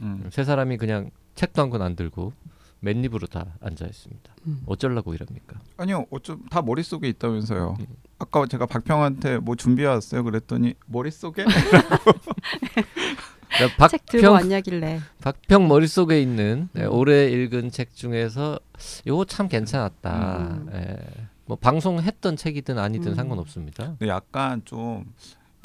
음. 0.00 0.28
세 0.30 0.44
사람이 0.44 0.76
그냥 0.76 1.10
책도 1.34 1.60
한 1.62 1.70
권 1.70 1.82
안 1.82 1.96
들고 1.96 2.32
맨입으로 2.80 3.26
다 3.26 3.46
앉아 3.60 3.86
있습니다. 3.86 4.34
음. 4.46 4.62
어쩌려고 4.66 5.14
이럽니까? 5.14 5.58
아니요, 5.78 6.06
어쩜 6.10 6.44
다 6.50 6.60
머릿속에 6.62 7.08
있다면서요. 7.08 7.76
음. 7.80 7.86
아까 8.18 8.46
제가 8.46 8.66
박평한테 8.66 9.38
뭐 9.38 9.56
준비해 9.56 9.88
왔어요. 9.88 10.22
그랬더니 10.22 10.74
머릿속에 10.86 11.44
그러니까 11.44 13.88
책 13.88 14.04
들고 14.06 14.22
박평 14.22 14.32
왔냐길래 14.34 15.00
박평 15.22 15.68
머릿속에 15.68 16.20
있는 16.20 16.68
네, 16.72 16.84
음. 16.84 16.92
올해 16.92 17.30
읽은 17.30 17.70
책 17.70 17.94
중에서 17.94 18.58
요거 19.06 19.24
참 19.26 19.48
괜찮았다. 19.48 20.38
음. 20.38 20.68
예. 20.74 20.96
뭐 21.46 21.56
방송했던 21.56 22.36
책이든 22.36 22.78
아니든 22.78 23.12
음. 23.12 23.14
상관없습니다. 23.14 23.86
근데 23.98 24.08
약간 24.08 24.62
좀 24.64 25.12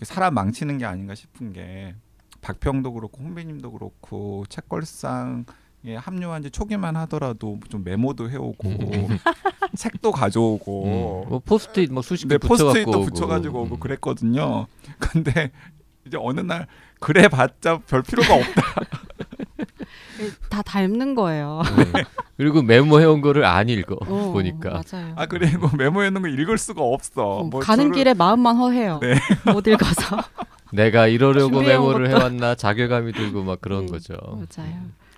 사람 0.01 0.33
망치는 0.33 0.77
게 0.77 0.86
아닌가 0.86 1.15
싶은 1.15 1.53
게 1.53 1.95
박평도 2.41 2.93
그렇고 2.93 3.21
홍배님도 3.24 3.71
그렇고 3.71 4.45
책걸상에 4.50 5.43
합류한 5.98 6.41
지 6.43 6.51
초기만 6.51 6.95
하더라도 6.98 7.59
좀 7.69 7.83
메모도 7.83 8.29
해오고 8.29 8.69
책도 9.77 10.12
가져오고 10.12 10.83
음. 10.86 11.29
뭐 11.29 11.39
포스트잇 11.39 11.91
뭐 11.91 12.01
수십 12.01 12.27
개 12.27 12.36
네, 12.36 12.38
붙여갖고 12.38 12.65
포스트잇도. 12.65 13.01
붙여가지고 13.01 13.62
오고 13.63 13.75
음. 13.75 13.79
그랬거든요. 13.79 14.67
근데 15.00 15.51
이제 16.05 16.17
어느 16.19 16.39
날 16.41 16.67
그래봤자 17.00 17.79
별 17.88 18.01
필요가 18.03 18.36
없다. 18.36 18.62
다 20.49 20.61
닮는 20.61 21.15
거예요. 21.15 21.61
네. 21.93 22.03
그리고 22.38 22.61
메모해온 22.61 23.21
거를 23.21 23.45
안 23.45 23.67
읽어 23.69 23.95
어, 24.01 24.31
보니까 24.31 24.81
맞아요. 24.91 25.13
아 25.15 25.25
그리고 25.25 25.69
메모해놓은 25.75 26.21
거 26.21 26.27
읽을 26.27 26.57
수가 26.57 26.81
없어. 26.83 27.23
어, 27.39 27.43
뭐 27.43 27.59
가는 27.61 27.85
줄을- 27.85 27.95
길에 27.95 28.13
마음만 28.13 28.55
허해요. 28.57 28.99
네. 29.01 29.15
못 29.51 29.67
읽어서 29.67 30.17
내가 30.71 31.07
이러려고 31.07 31.61
메모를 31.61 32.07
것도- 32.07 32.17
해왔나 32.17 32.55
자괴감이 32.55 33.11
들고 33.13 33.43
막 33.43 33.59
그런 33.61 33.83
음, 33.83 33.88
거죠. 33.88 34.15
맞아요. 34.23 34.71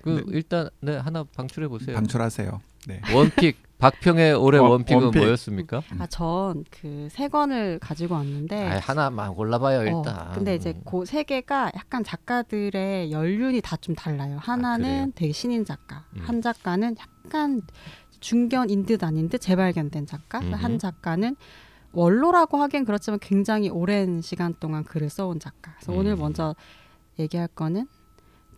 그 0.04 0.24
일단 0.30 0.70
네 0.80 0.98
하나 0.98 1.24
방출해 1.36 1.68
보세요. 1.68 1.96
방출하세요. 1.96 2.60
네. 2.88 3.02
원픽 3.14 3.58
박평의 3.82 4.34
올해 4.36 4.60
원- 4.60 4.72
원픽은 4.72 5.02
원픽. 5.04 5.20
뭐였습니까? 5.20 5.82
음. 5.92 6.02
아, 6.02 6.08
전 6.08 6.64
그 6.70 7.08
세 7.10 7.28
권을 7.28 7.80
가지고 7.80 8.16
왔는데 8.16 8.68
아 8.68 8.80
하나만 8.80 9.34
골라봐요 9.34 9.80
어, 9.80 9.84
일단. 9.84 10.32
근데 10.34 10.56
이제 10.56 10.74
음. 10.76 10.82
그세 10.86 11.24
개가 11.24 11.72
약간 11.76 12.04
작가들의 12.04 13.12
연륜이 13.12 13.60
다 13.62 13.76
좀 13.78 13.96
달라요. 13.96 14.28
그래요? 14.28 14.40
하나는 14.42 15.12
되게 15.16 15.32
신인 15.34 15.66
작가, 15.66 16.06
음. 16.16 16.22
한 16.24 16.42
작가는 16.42 16.96
약간 17.26 17.62
중견인 18.20 18.86
듯 18.86 19.04
아닌 19.04 19.28
듯 19.30 19.40
재발견된 19.40 20.06
작가, 20.06 20.40
음흠. 20.40 20.54
한 20.56 20.78
작가는 20.80 21.36
원로라고 21.94 22.58
하기엔 22.58 22.86
그렇지만 22.86 23.20
굉장히 23.20 23.70
오랜 23.70 24.22
시간 24.22 24.54
동안 24.60 24.84
글을 24.84 25.10
써온 25.10 25.40
작가. 25.40 25.74
그래서 25.78 25.92
음. 25.94 25.98
오늘 25.98 26.16
먼저 26.16 26.56
얘기할 27.20 27.48
거는 27.48 27.88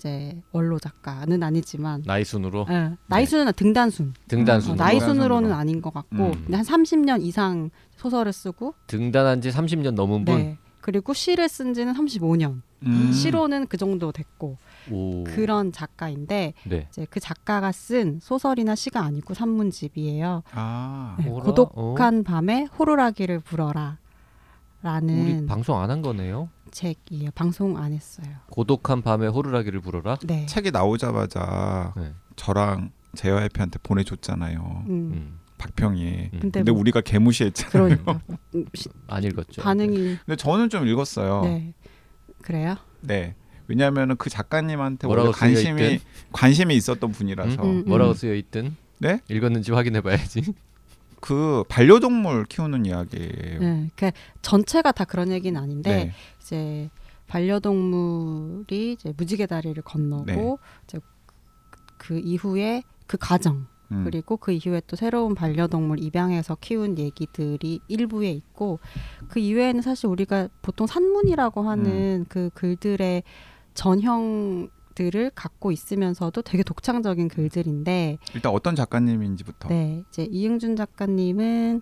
이제 0.03 0.36
원로 0.51 0.79
작가는 0.79 1.41
아니지만 1.41 2.03
나이 2.05 2.25
순으로 2.25 2.65
예, 2.69 2.91
나이 3.07 3.25
순은 3.25 3.53
등단순. 3.53 4.13
등단순. 4.27 4.72
어, 4.72 4.74
음, 4.74 4.77
나이. 4.77 5.00
순으로는 5.00 5.53
아닌 5.53 5.81
것 5.81 5.93
같고 5.93 6.15
음. 6.17 6.31
근데 6.43 6.57
한 6.57 6.65
30년 6.65 7.22
이상 7.24 7.69
소설을 7.95 8.33
쓰고 8.33 8.74
등단한 8.88 9.39
지 9.41 9.50
30년 9.50 9.91
넘은 9.91 10.25
분. 10.25 10.36
네. 10.36 10.57
그리고 10.81 11.13
시를 11.13 11.48
쓴 11.48 11.74
지는 11.74 11.93
35년. 11.93 12.62
음. 12.86 13.12
시로는 13.13 13.67
그 13.67 13.77
정도 13.77 14.12
됐고 14.12 14.57
오. 14.91 15.24
그런 15.24 15.72
작가인데 15.72 16.53
네. 16.65 16.88
이제 16.89 17.07
그 17.10 17.22
작가가 17.22 17.72
쓴 17.72 18.19
소설이나 18.22 18.75
시가 18.75 19.01
아니고 19.01 19.33
산문집이에요. 19.33 20.43
아 20.51 21.15
네? 21.17 21.29
고독한 21.29 22.25
밤에 22.25 22.67
호루라기를 22.77 23.39
불어라 23.39 24.00
우리 24.81 24.86
라는 24.89 25.45
방송 25.45 25.79
안 25.79 25.89
한 25.89 26.01
거네요. 26.01 26.50
책이에요. 26.74 27.30
방송 27.36 27.77
안 27.77 27.94
했어요. 27.94 28.27
고독한 28.50 29.01
밤에 29.01 29.27
호루라기를 29.27 29.80
불어라. 29.82 30.18
네. 30.24 30.46
책이 30.48 30.72
나오자마자 30.72 31.94
네. 31.96 32.12
저랑 32.36 32.92
제어해피한테 33.15 33.80
보내줬잖아요. 33.84 34.84
음. 34.88 34.92
음. 35.13 35.39
박평이. 35.58 36.03
음. 36.34 36.39
근데 36.42 36.60
근데 36.60 36.72
뭐- 36.72 36.82
우리가 36.82 37.01
개무시했잖아요. 37.01 37.72
그러니까 38.03 38.20
음, 38.56 38.65
시- 38.74 38.89
안 39.08 39.24
읽었죠. 39.24 39.62
반응이 39.62 40.18
근데 40.25 40.36
저는 40.36 40.70
좀 40.70 40.88
읽었어요. 40.88 41.42
네. 41.44 41.50
네. 41.50 41.74
그래요? 42.42 42.75
왜냐하면 43.68 44.18
그 44.18 44.30
작가님한테 44.30 45.08
뭐라고 45.08 45.32
쓰여 45.32 45.39
관심이 45.39 45.82
있든? 45.94 46.00
관심이 46.34 46.75
있었던 46.75 47.12
분이라서 47.12 47.63
음, 47.63 47.70
음. 47.70 47.84
뭐라고 47.88 48.13
쓰여 48.13 48.34
있든 48.36 48.75
네? 49.00 49.20
읽었는지 49.30 49.72
확인해 49.72 50.01
봐야지. 50.01 50.42
그 51.22 51.63
반려동물 51.70 52.44
키우는 52.46 52.86
이야기예요. 52.86 53.60
네, 53.62 53.89
그 53.96 54.12
전체가 54.42 54.92
다 54.92 55.06
그런 55.06 55.32
얘기는 55.32 55.60
아닌데 55.62 55.89
네. 56.08 56.13
이제 56.43 56.89
반려동물이 57.27 58.91
이제 58.93 59.13
무지개 59.15 59.45
다리를 59.45 59.81
건너고 59.81 60.25
네. 60.25 60.55
이제 60.83 61.00
그 61.97 62.19
이후에 62.19 62.83
그 63.07 63.17
과정 63.17 63.65
음. 63.91 64.03
그리고 64.03 64.38
그 64.38 64.51
이후에 64.51 64.81
또 64.88 64.95
새로운 64.95 65.35
반려동물 65.35 66.03
입양해서 66.03 66.57
키운 66.59 66.97
얘기들이 66.97 67.79
일부에 67.88 68.31
있고 68.31 68.79
그 69.29 69.39
이외에는 69.39 69.81
사실 69.81 70.07
우리가 70.07 70.50
보통 70.62 70.85
산문이라고 70.85 71.62
하는 71.62 72.25
그 72.27 72.50
글들의 72.53 73.23
전형들을 73.73 75.31
갖고 75.33 75.71
있으면서도 75.71 76.41
되게 76.41 76.63
독창적인 76.63 77.29
글들인데 77.29 78.17
일단 78.35 78.51
어떤 78.51 78.75
작가님인지부터. 78.75 79.69
네 79.69 80.03
이제 80.09 80.27
이응준 80.29 80.75
작가님은 80.75 81.81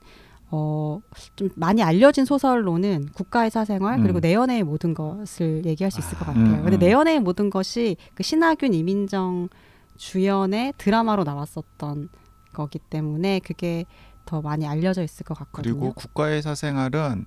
어, 0.53 1.01
좀 1.37 1.49
많이 1.55 1.81
알려진 1.81 2.25
소설로는 2.25 3.07
국가의 3.13 3.49
사생활 3.49 3.99
음. 3.99 4.03
그리고 4.03 4.19
내 4.19 4.33
연애의 4.33 4.63
모든 4.63 4.93
것을 4.93 5.65
얘기할 5.65 5.91
수 5.91 5.99
있을 6.01 6.17
것 6.17 6.23
아, 6.23 6.33
같아요. 6.33 6.45
음, 6.45 6.63
근데 6.63 6.75
음. 6.75 6.79
내 6.79 6.91
연애의 6.91 7.21
모든 7.21 7.49
것이 7.49 7.95
그 8.13 8.21
신하균 8.21 8.73
이민정 8.73 9.47
주연의 9.95 10.73
드라마로 10.77 11.23
나왔었던 11.23 12.09
거기 12.51 12.79
때문에 12.79 13.39
그게 13.39 13.85
더 14.25 14.41
많이 14.41 14.67
알려져 14.67 15.03
있을 15.03 15.23
것 15.23 15.37
같거든요. 15.37 15.73
그리고 15.73 15.93
국가의 15.93 16.41
사생활은 16.41 17.25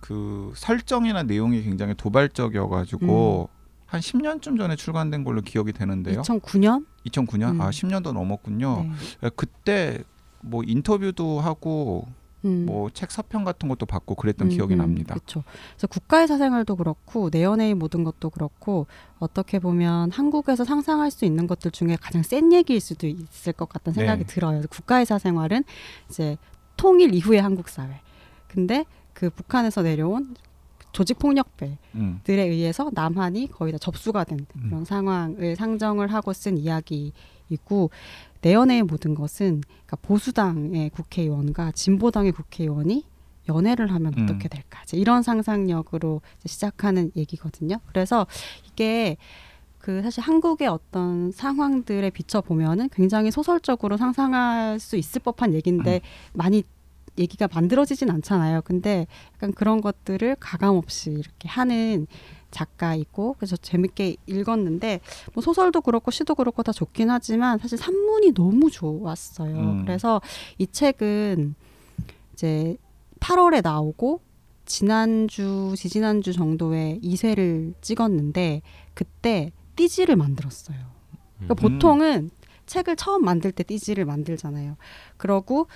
그 0.00 0.52
설정이나 0.56 1.22
내용이 1.22 1.62
굉장히 1.62 1.94
도발적이어가지고 1.94 3.48
한 3.86 4.00
10년쯤 4.00 4.58
전에 4.58 4.74
출간된 4.74 5.22
걸로 5.22 5.40
기억이 5.40 5.72
되는데요. 5.72 6.22
2009년 6.22 6.86
2009년? 7.06 7.50
음. 7.52 7.60
아 7.60 7.70
10년도 7.70 8.12
넘었군요. 8.12 8.86
네. 9.20 9.30
그때 9.36 10.02
뭐 10.40 10.62
인터뷰도 10.66 11.40
하고 11.40 12.08
음. 12.44 12.66
뭐책 12.66 13.10
서평 13.10 13.44
같은 13.44 13.68
것도 13.68 13.86
받고 13.86 14.14
그랬던 14.14 14.48
음, 14.48 14.50
기억이 14.50 14.74
음, 14.74 14.78
납니다. 14.78 15.14
그렇죠. 15.14 15.42
그래서 15.72 15.86
국가의 15.86 16.26
사생활도 16.28 16.76
그렇고 16.76 17.30
내 17.30 17.42
연애의 17.42 17.74
모든 17.74 18.04
것도 18.04 18.30
그렇고 18.30 18.86
어떻게 19.18 19.58
보면 19.58 20.10
한국에서 20.10 20.64
상상할 20.64 21.10
수 21.10 21.24
있는 21.24 21.46
것들 21.46 21.70
중에 21.70 21.96
가장 22.00 22.22
센 22.22 22.52
얘기일 22.52 22.80
수도 22.80 23.06
있을 23.06 23.52
것 23.52 23.68
같다는 23.68 23.94
생각이 23.94 24.24
네. 24.24 24.26
들어요. 24.26 24.62
국가의 24.70 25.06
사생활은 25.06 25.64
이제 26.08 26.36
통일 26.76 27.14
이후의 27.14 27.42
한국 27.42 27.68
사회. 27.68 28.00
근데 28.48 28.84
그 29.12 29.30
북한에서 29.30 29.82
내려온 29.82 30.34
조직 30.92 31.18
폭력배들에 31.18 31.78
음. 31.94 32.20
의해서 32.26 32.90
남한이 32.92 33.48
거의 33.52 33.72
다 33.72 33.78
접수가 33.78 34.24
된 34.24 34.46
음. 34.56 34.62
그런 34.68 34.84
상황을 34.84 35.56
상정을 35.56 36.12
하고 36.12 36.32
쓴 36.32 36.58
이야기이고 36.58 37.90
내 38.40 38.54
연애의 38.54 38.82
모든 38.82 39.14
것은 39.14 39.62
그러니까 39.62 39.96
보수당의 40.02 40.90
국회의원과 40.90 41.72
진보당의 41.72 42.32
국회의원이 42.32 43.04
연애를 43.48 43.92
하면 43.92 44.14
음. 44.16 44.22
어떻게 44.22 44.48
될까 44.48 44.82
이제 44.84 44.96
이런 44.96 45.22
상상력으로 45.22 46.20
이제 46.38 46.48
시작하는 46.48 47.10
얘기거든요. 47.16 47.80
그래서 47.86 48.26
이게 48.66 49.16
그 49.78 50.02
사실 50.02 50.22
한국의 50.22 50.68
어떤 50.68 51.32
상황들에 51.32 52.10
비춰 52.10 52.40
보면은 52.40 52.88
굉장히 52.90 53.30
소설적으로 53.30 53.96
상상할 53.96 54.78
수 54.78 54.96
있을 54.96 55.22
법한 55.22 55.54
얘기인데 55.54 55.96
음. 55.96 56.00
많이 56.34 56.62
얘기가 57.18 57.48
만들어지진 57.52 58.10
않잖아요. 58.10 58.62
근데 58.62 59.06
약간 59.34 59.52
그런 59.52 59.80
것들을 59.80 60.36
가감 60.38 60.76
없이 60.76 61.10
이렇게 61.10 61.48
하는 61.48 62.06
작가이고 62.50 63.36
그래서 63.38 63.56
재밌게 63.56 64.16
읽었는데 64.26 65.00
뭐 65.34 65.42
소설도 65.42 65.80
그렇고 65.80 66.10
시도 66.10 66.34
그렇고 66.34 66.62
다 66.62 66.72
좋긴 66.72 67.10
하지만 67.10 67.58
사실 67.58 67.78
산문이 67.78 68.32
너무 68.34 68.70
좋았어요. 68.70 69.56
음. 69.56 69.84
그래서 69.84 70.20
이 70.58 70.66
책은 70.66 71.54
이제 72.32 72.76
8월에 73.20 73.62
나오고 73.62 74.20
지난주 74.64 75.74
지지난주 75.76 76.32
정도에 76.32 76.98
2세를 77.02 77.74
찍었는데 77.80 78.62
그때 78.94 79.52
띠지를 79.76 80.16
만들었어요. 80.16 80.78
그러니까 81.38 81.54
음. 81.54 81.56
보통은 81.56 82.30
책을 82.66 82.94
처음 82.94 83.24
만들 83.24 83.50
때 83.50 83.64
띠지를 83.64 84.04
만들잖아요. 84.04 84.76
그러고 85.16 85.66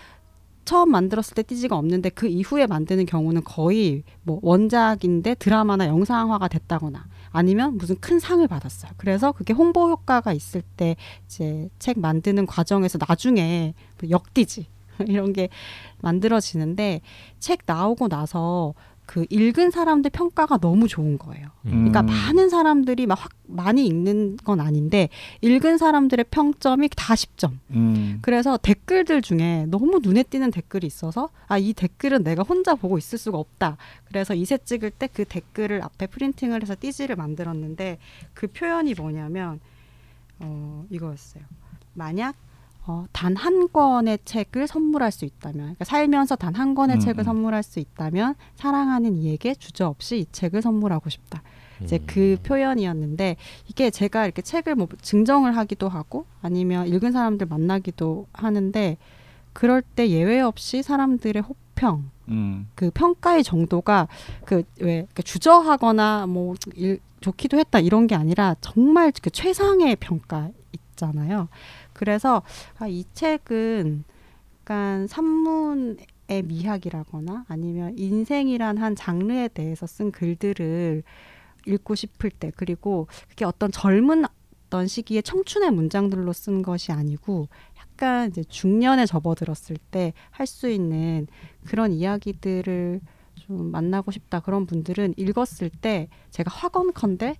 처음 0.65 0.91
만들었을 0.91 1.35
때 1.35 1.43
띠지가 1.43 1.77
없는데 1.77 2.11
그 2.11 2.27
이후에 2.27 2.67
만드는 2.67 3.07
경우는 3.07 3.45
거의 3.45 4.03
뭐 4.23 4.39
원작인데 4.43 5.35
드라마나 5.35 5.87
영상화가 5.87 6.49
됐다거나 6.49 7.07
아니면 7.31 7.77
무슨 7.77 7.97
큰 8.01 8.19
상을 8.19 8.47
받았어요. 8.47 8.93
그래서 8.97 9.33
그게 9.33 9.53
홍보 9.53 9.91
효과가 9.91 10.33
있을 10.33 10.63
때 10.77 10.97
이제 11.27 11.69
책 11.79 11.99
만드는 11.99 12.47
과정에서 12.47 12.99
나중에 13.07 13.75
뭐 14.01 14.11
역띠지 14.11 14.67
이런 15.09 15.33
게 15.33 15.49
만들어지는데 16.01 17.01
책 17.41 17.61
나오고 17.67 18.09
나서 18.09 18.75
그 19.07 19.27
읽은 19.29 19.71
사람들 19.71 20.11
평가가 20.11 20.59
너무 20.59 20.89
좋은 20.89 21.19
거예요. 21.19 21.49
그러니까 21.63 22.01
음. 22.01 22.07
많은 22.07 22.49
사람들이 22.49 23.07
막 23.07 23.21
확 23.25 23.31
많이 23.47 23.87
읽는 23.87 24.39
건 24.39 24.61
아닌데 24.61 25.09
읽은 25.43 25.77
사람들의 25.79 26.27
평점이 26.31 26.89
다 26.97 27.15
10점. 27.15 27.53
음. 27.71 28.19
그래서 28.23 28.57
댓글들 28.57 29.21
중에 29.23 29.67
너무 29.69 30.01
눈에 30.03 30.23
띄는 30.23 30.51
댓글이 30.51 30.87
있어서 30.87 31.29
아 31.49 31.59
이 31.59 31.73
댓글은 31.73 32.25
내가 32.25 32.43
혼자 32.43 32.75
보고 32.75 32.99
있을 32.99 33.19
수가 33.19 33.39
없다. 33.39 33.77
그래서 34.07 34.35
이세 34.35 34.59
찍을 34.59 34.91
때 34.91 35.09
그 35.13 35.25
댓글을 35.25 35.83
앞에 35.83 36.07
프린팅을 36.09 36.63
해서 36.63 36.75
띠지를 36.79 37.17
만들었는데 37.17 37.99
그 38.33 38.47
표현이 38.49 38.95
뭐냐면 38.95 39.61
어 40.41 40.85
이거였어요. 40.91 41.45
만약 41.95 42.35
어, 42.87 43.07
단 43.13 43.35
한 43.37 43.69
권의 43.73 44.19
책을 44.25 44.67
선물할 44.67 45.11
수 45.11 45.25
있다면, 45.25 45.59
그러니까 45.59 45.85
살면서 45.85 46.37
단 46.37 46.55
한 46.55 46.75
권의 46.75 46.97
음, 46.97 47.01
책을 47.01 47.23
음. 47.23 47.25
선물할 47.25 47.63
수 47.63 47.81
있다면 47.81 48.35
사랑하는 48.57 49.17
이에게 49.17 49.55
주저 49.55 49.87
없이 49.87 50.19
이 50.19 50.27
책을 50.33 50.61
선물하고 50.63 51.09
싶다. 51.11 51.43
이제 51.83 51.97
음. 51.97 52.05
그 52.07 52.37
표현이었는데 52.45 53.37
이게 53.69 53.91
제가 53.91 54.25
이렇게 54.27 54.43
책을 54.43 54.77
뭐 54.77 54.87
증정을 55.03 55.57
하기도 55.57 55.89
하고 55.89 56.25
아니면 56.41 56.87
읽은 56.87 57.11
사람들 57.13 57.47
만나기도 57.49 58.27
하는데 58.33 58.97
그럴 59.53 59.83
때 59.83 60.09
예외 60.09 60.41
없이 60.41 60.83
사람들의 60.83 61.43
호평 61.43 62.11
음. 62.29 62.69
그 62.77 62.91
평가의 62.93 63.43
정도가 63.43 64.07
그왜 64.45 65.07
주저하거나 65.25 66.27
뭐 66.29 66.55
일, 66.77 67.01
좋기도 67.21 67.59
했다 67.59 67.81
이런 67.81 68.07
게 68.07 68.15
아니라 68.15 68.55
정말 68.61 69.13
그 69.21 69.31
최상의 69.31 69.97
평가 69.97 70.51
있잖아요. 70.95 71.49
그래서 71.93 72.43
아, 72.79 72.87
이 72.87 73.05
책은 73.13 74.05
약간 74.61 75.07
산문의 75.07 75.97
미학이라거나 76.45 77.45
아니면 77.49 77.95
인생이란 77.99 78.79
한 78.79 78.97
장르에 78.97 79.49
대해서 79.49 79.87
쓴 79.87 80.11
글들을 80.11 81.03
읽고 81.67 81.95
싶을 81.95 82.31
때 82.31 82.51
그리고 82.57 83.07
그게 83.29 83.45
어떤 83.45 83.71
젊은 83.71 84.25
어떤 84.67 84.87
시기에 84.87 85.23
청춘의 85.23 85.71
문장들로 85.71 86.33
쓴 86.33 86.63
것이 86.63 86.93
아니고 86.93 87.49
약간 87.79 88.29
이제 88.31 88.43
중년에 88.45 89.07
접어들었을 89.07 89.77
때 89.91 90.13
할 90.31 90.47
수 90.47 90.69
있는 90.69 91.27
그런 91.65 91.93
이야기들을 91.93 93.01
좀 93.37 93.71
만나고 93.71 94.11
싶다 94.11 94.41
그런 94.41 94.67
분들은 94.67 95.15
읽었을 95.17 95.71
때 95.71 96.09
제가 96.31 96.51
확언컨대 96.51 97.37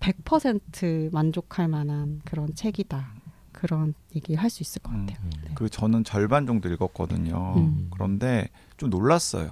100% 0.00 1.12
만족할 1.12 1.68
만한 1.68 2.20
그런 2.24 2.54
책이다 2.54 3.14
그런 3.52 3.94
얘기 4.14 4.34
할 4.34 4.50
수 4.50 4.62
있을 4.62 4.82
것 4.82 4.92
음. 4.92 5.06
같아요. 5.06 5.30
네. 5.42 5.50
그 5.54 5.68
저는 5.68 6.04
절반 6.04 6.46
정도 6.46 6.68
읽었거든요. 6.72 7.54
음. 7.56 7.88
그런데 7.92 8.48
좀 8.76 8.90
놀랐어요. 8.90 9.50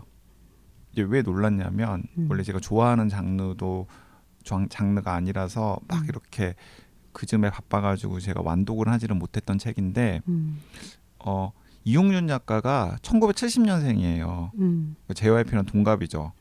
이제 0.93 1.03
왜 1.03 1.23
놀랐냐면 1.23 2.05
음. 2.19 2.27
원래 2.31 2.43
제가 2.43 2.61
좋아하는 2.61 3.09
장르도 3.09 3.87
장, 4.45 4.69
장르가 4.69 5.15
아니라서 5.15 5.79
막 5.89 6.03
음. 6.03 6.07
이렇게 6.09 6.55
그즘에 7.13 7.51
바빠가지고 7.51 8.21
제가 8.21 8.43
완독을 8.43 8.89
하지를 8.89 9.17
못했던 9.17 9.57
책인데 9.57 10.21
음, 10.29 10.61
어, 11.21 11.53
이용윤 11.85 12.27
작가가 12.29 12.97
1970년생이에요. 13.03 14.51
음, 14.59 14.97
JYP랑 15.15 15.65
동갑이죠. 15.65 16.33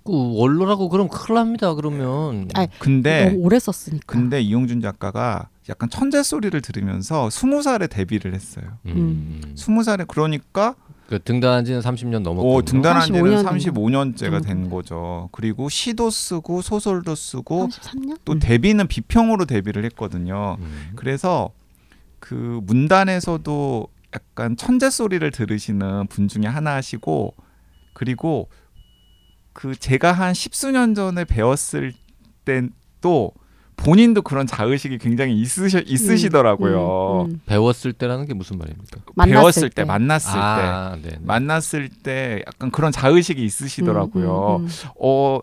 음. 0.00 0.04
그 0.04 0.38
원로라고 0.38 0.88
그럼 0.88 1.08
큰일 1.08 1.34
납니다. 1.36 1.74
그러면 1.74 2.48
아이, 2.54 2.68
근데 2.78 3.26
너무 3.30 3.44
오래 3.44 3.58
썼으니까. 3.58 4.04
근데 4.06 4.40
이용준 4.40 4.80
작가가 4.80 5.48
약간 5.68 5.88
천재 5.90 6.22
소리를 6.22 6.58
들으면서 6.60 7.30
스무 7.30 7.62
살에 7.62 7.86
데뷔를 7.86 8.34
했어요. 8.34 8.64
음. 8.86 9.54
스무 9.56 9.82
살에 9.82 10.04
그러니까 10.08 10.74
그 11.08 11.20
등단한 11.22 11.64
지는 11.64 11.80
30년 11.80 12.22
넘었고 12.22 12.54
오, 12.54 12.62
등단한 12.62 13.02
지는 13.06 13.20
35년 13.20 13.44
35년째가 13.44 14.30
정도. 14.30 14.40
된 14.40 14.70
거죠. 14.70 15.28
그리고 15.32 15.68
시도 15.68 16.08
쓰고 16.08 16.62
소설도 16.62 17.14
쓰고 17.16 17.68
33년? 17.68 18.18
또 18.24 18.32
음. 18.34 18.38
데뷔는 18.40 18.86
비평으로 18.86 19.44
데뷔를 19.44 19.84
했거든요. 19.86 20.56
음. 20.60 20.92
그래서 20.94 21.50
그 22.20 22.60
문단에서도 22.64 23.88
약간 24.14 24.56
천재 24.56 24.88
소리를 24.90 25.28
들으시는 25.30 26.06
분 26.08 26.28
중에 26.28 26.46
하나시고 26.46 27.34
그리고 27.92 28.48
그 29.60 29.76
제가 29.76 30.12
한 30.12 30.32
십수년 30.32 30.94
전에 30.94 31.26
배웠을 31.26 31.92
때도 32.46 33.32
본인도 33.76 34.22
그런 34.22 34.46
자의식이 34.46 34.96
굉장히 34.96 35.38
있으셔, 35.38 35.80
있으시더라고요. 35.80 37.26
음, 37.28 37.30
음. 37.30 37.40
배웠을 37.44 37.92
때라는 37.92 38.24
게 38.24 38.32
무슨 38.32 38.56
말입니까? 38.56 39.00
배웠을 39.22 39.68
때, 39.68 39.82
때. 39.82 39.84
만났을 39.84 40.32
때 40.32 40.38
아, 40.38 40.96
네. 41.02 41.18
만났을 41.20 41.90
때 41.90 42.42
약간 42.46 42.70
그런 42.70 42.90
자의식이 42.90 43.44
있으시더라고요. 43.44 44.60
음, 44.60 44.64
음, 44.64 44.68
어 44.98 45.40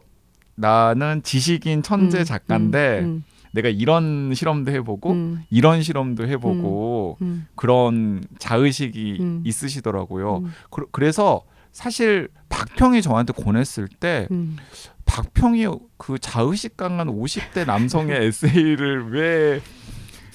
나는 0.56 1.21
지식인 1.21 1.84
천재 1.84 2.19
음, 2.19 2.23
작가인데 2.23 3.01
음, 3.03 3.23
내가 3.51 3.69
이런 3.69 4.34
실험도 4.34 4.71
해보고 4.71 5.12
음, 5.12 5.43
이런 5.51 5.84
실험도 5.84 6.27
해보고 6.27 7.17
음, 7.21 7.45
그런 7.53 8.23
자의식이 8.39 9.17
음. 9.19 9.43
있으시더라고요. 9.45 10.38
음, 10.38 10.53
그, 10.71 10.88
래서 10.99 11.43
사실 11.78 12.28
박평이 12.50 13.04
저한테 13.04 13.34
권했을 13.34 13.88
때 13.88 14.28
음. 14.32 14.58
박평이 15.06 15.68
그 15.98 16.18
자의식 16.18 16.76
강한 16.76 17.08
50대 17.08 17.68
남성의 17.68 18.18
에세이를 18.26 19.12
왜 19.12 19.62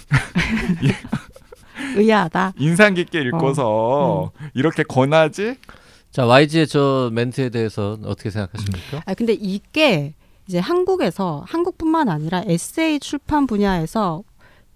의아하다. 1.96 2.52
인상 2.58 2.94
깊게 2.94 3.22
읽어서 3.22 4.30
이렇게 4.54 4.84
권하지? 4.84 5.56
자 6.12 6.26
YG의 6.26 6.68
저 6.68 7.10
멘트에 7.12 7.48
대해서 7.48 7.98
어떻게 8.04 8.30
생각하십니까? 8.30 9.02
아 9.04 9.14
근데 9.14 9.32
이게 9.32 10.14
이제 10.46 10.60
한국에서 10.60 11.44
한국뿐만 11.48 12.08
아니라 12.08 12.44
에세이 12.46 13.00
출판 13.00 13.48
분야에서 13.48 14.22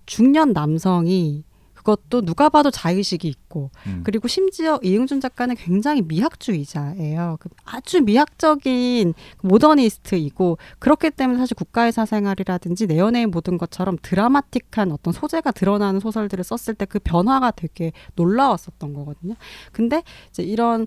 중년 0.05 0.53
남성이 0.53 1.45
그것도 1.87 2.23
누가 2.23 2.49
봐도 2.49 2.73
자의식이 2.73 3.29
있고 3.29 3.71
음. 3.87 4.01
그리고 4.03 4.27
심지어 4.27 4.81
이응준 4.83 5.21
작가는 5.21 5.55
굉장히 5.55 6.03
미학주의자예요. 6.03 7.37
그 7.39 7.49
아주 7.65 8.01
미학적인 8.01 9.15
모더니스트이고 9.43 10.59
그렇기 10.81 11.11
때문에 11.11 11.39
사실 11.39 11.55
국가의 11.55 11.93
사생활이라든지 11.93 12.89
내 12.89 12.99
연애의 12.99 13.27
모든 13.27 13.57
것처럼 13.57 13.99
드라마틱한 14.03 14.91
어떤 14.91 15.13
소재가 15.13 15.53
드러나는 15.53 16.01
소설들을 16.01 16.43
썼을 16.43 16.75
때 16.75 16.87
그 16.87 17.01
변화가 17.01 17.51
되게 17.51 17.93
놀라웠었던 18.15 18.95
거거든요. 18.95 19.35
근데 19.73 20.03
이제 20.31 20.45
이런 20.45 20.87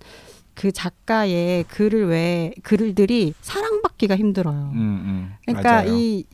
그 0.55 0.71
작가의 0.71 1.65
글을 1.65 2.07
왜 2.07 2.53
글들이 2.63 3.33
사랑받기가 3.41 4.15
힘들어요. 4.15 4.71
음, 4.73 4.79
음. 4.79 5.33
그러니까 5.45 5.83
맞아요. 5.83 5.95
이 5.95 6.25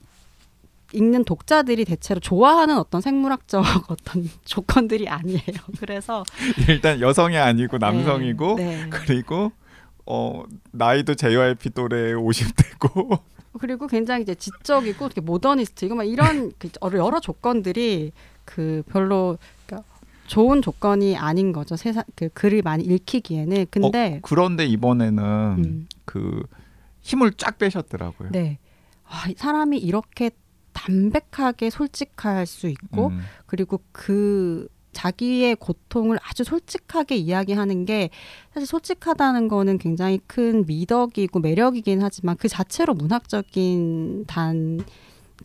읽는 0.96 1.26
독자들이 1.26 1.86
대체로 1.86 2.20
좋아하는 2.20 2.78
어떤 2.78 3.02
생물학적 3.02 3.64
어떤 3.90 4.30
조건들이 4.46 5.08
아니에요. 5.08 5.40
그래서 5.80 6.24
일단 6.70 7.02
여성이 7.02 7.38
아니고 7.38 7.78
남성이고 7.78 8.56
네, 8.56 8.84
네. 8.84 8.90
그리고 8.90 9.52
어 10.06 10.44
나이도 10.72 11.16
JYP 11.16 11.72
또래 11.72 12.14
50대고 12.14 13.20
그리고 13.60 13.88
굉장히 13.88 14.24
이제 14.24 14.36
지적이고 14.36 15.06
이렇게 15.06 15.22
모더니스트이고 15.22 15.96
막 15.96 16.04
이런 16.04 16.52
그 16.58 16.70
여러 16.94 17.20
조건들이 17.20 18.12
그 18.44 18.84
별로 18.90 19.38
그러니까 19.66 19.88
좋은 20.28 20.62
조건이 20.62 21.18
아닌 21.18 21.52
거죠. 21.52 21.76
세상 21.76 22.04
그 22.16 22.30
글을 22.30 22.62
많이 22.64 22.84
읽히기에는 22.84 23.68
근데 23.70 24.20
그런데 24.24 24.66
이번에는 24.66 25.24
음, 25.24 25.88
그 26.04 26.44
힘을 27.02 27.34
쫙 27.34 27.58
빼셨더라고요. 27.58 28.30
네 28.32 28.60
아, 29.08 29.30
이 29.30 29.36
사람이 29.36 29.78
이렇게 29.78 30.32
담백하게 30.76 31.72
솔직할 31.72 32.46
수 32.46 32.68
있고 32.68 33.08
음, 33.08 33.22
그리고 33.48 33.82
그 33.92 34.68
자기의 34.92 35.56
고통을 35.56 36.18
아주 36.24 36.44
솔직하게 36.44 37.18
이야기하는 37.18 37.86
게 37.86 38.12
사실 38.54 38.68
솔직하다는 38.68 39.48
거는 39.48 39.78
굉장히 39.78 40.20
큰 40.28 40.66
미덕이고 40.66 41.40
매력이긴 41.40 42.02
하지만 42.02 42.38
그 42.38 42.48
자체로 42.48 42.94
문학적인 42.94 44.26
단 44.26 44.80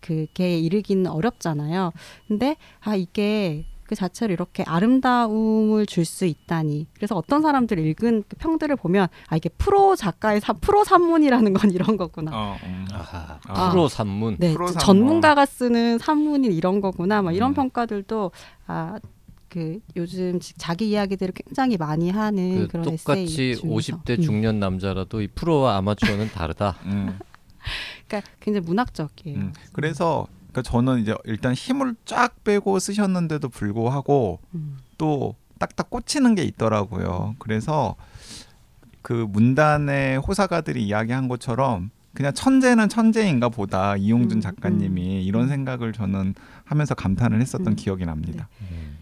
그게 0.00 0.58
이르기는 0.58 1.10
어렵잖아요. 1.10 1.92
근데 2.28 2.56
아 2.80 2.94
이게 2.94 3.64
그 3.90 3.96
자체로 3.96 4.32
이렇게 4.32 4.62
아름다움을 4.68 5.84
줄 5.86 6.04
수 6.04 6.24
있다니. 6.24 6.86
그래서 6.94 7.16
어떤 7.16 7.42
사람들 7.42 7.76
읽은 7.80 8.22
그 8.28 8.36
평들을 8.36 8.76
보면 8.76 9.08
아 9.28 9.36
이게 9.36 9.48
프로 9.48 9.96
작가의 9.96 10.40
사, 10.40 10.52
프로 10.52 10.84
산문이라는 10.84 11.52
건 11.54 11.72
이런 11.72 11.96
거구나. 11.96 12.30
어, 12.32 12.56
음. 12.62 12.86
아하, 12.92 13.40
아. 13.48 13.70
프로 13.70 13.88
산문. 13.88 14.36
네, 14.38 14.52
프로 14.52 14.66
저- 14.68 14.78
산문. 14.78 15.00
전문가가 15.02 15.44
쓰는 15.44 15.98
산문이 15.98 16.46
이런 16.48 16.80
거구나. 16.80 17.20
막 17.20 17.32
이런 17.34 17.50
음. 17.50 17.54
평가들도 17.54 18.30
아 18.68 18.98
그 19.48 19.80
요즘 19.96 20.38
지- 20.38 20.54
자기 20.56 20.90
이야기들을 20.90 21.34
굉장히 21.34 21.76
많이 21.76 22.08
하는 22.10 22.54
그 22.54 22.60
네, 22.60 22.66
그런 22.68 22.84
똑같이 22.84 23.22
에세이 23.24 23.56
중에서. 23.56 23.66
50대 23.66 24.18
음. 24.18 24.22
중년 24.22 24.60
남자라도 24.60 25.22
이 25.22 25.26
프로와 25.26 25.76
아마추어는 25.78 26.28
다르다. 26.30 26.76
음, 26.84 27.18
그러니까 28.06 28.30
굉장히 28.38 28.64
문학적이에요. 28.66 29.36
음. 29.38 29.52
그래서 29.72 30.28
그러니까 30.50 30.62
저는 30.62 31.00
이제 31.00 31.14
일단 31.24 31.54
힘을 31.54 31.94
쫙 32.04 32.42
빼고 32.44 32.78
쓰셨는데도 32.78 33.48
불구하고 33.48 34.40
음. 34.54 34.78
또 34.98 35.34
딱딱 35.58 35.90
꽂히는 35.90 36.34
게 36.34 36.42
있더라고요. 36.42 37.36
그래서 37.38 37.96
그 39.02 39.26
문단의 39.28 40.18
호사가들이 40.18 40.84
이야기한 40.84 41.28
것처럼 41.28 41.90
그냥 42.12 42.34
천재는 42.34 42.88
천재인가 42.88 43.48
보다 43.50 43.96
이용준 43.96 44.38
음, 44.38 44.40
작가님이 44.40 45.24
이런 45.24 45.48
생각을 45.48 45.92
저는 45.92 46.34
하면서 46.64 46.94
감탄을 46.94 47.40
했었던 47.40 47.68
음. 47.68 47.76
기억이 47.76 48.04
납니다. 48.04 48.48